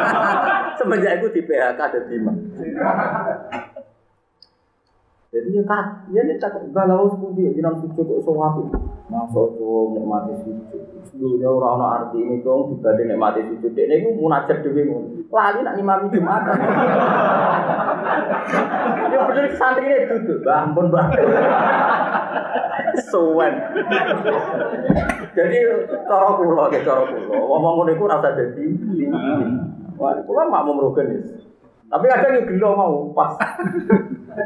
[0.80, 2.32] Semenjak itu di PHK ada lima.
[5.28, 8.64] Jadi ya kak, ya ini tak galau sepundi, jinan sujud kok sowapi.
[9.12, 10.87] Masuk tuh nikmati sujud.
[11.18, 13.74] Dulunya orang orang arti ini dong dibanding nikmati sujud.
[13.74, 14.86] Ini gue munajat dewi
[15.34, 16.58] Lali nak imami jumatan.
[19.08, 21.08] Ya bener santri ini duduk, bah ampun bah.
[23.08, 23.54] Suwen.
[25.36, 25.58] Jadi
[26.06, 28.68] cara kula ke cara kula, ngomong ngono iku rasa dadi.
[29.98, 31.18] Wah, kula makmum rugen
[31.88, 33.32] Tapi kadang yo gelo mau pas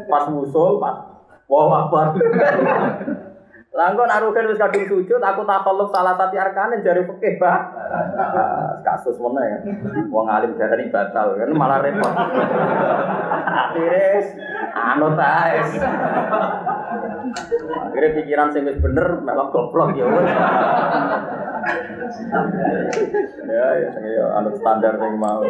[0.07, 0.95] pas musul, pas
[1.51, 2.15] wah akbar.
[3.73, 7.73] Langkon arugen wis kadung sujud, aku tak tolong salah satu arkanin jari pekeh bah.
[8.85, 9.57] Kasus mana ya?
[10.13, 12.13] Wong alim dari batal kan malah repot.
[13.49, 14.29] Akhirnya
[14.77, 15.69] anu tais.
[17.89, 20.05] Akhirnya pikiran sing wis bener melok goblok ya
[23.49, 25.41] Ya ya, ya anu standar sing mau.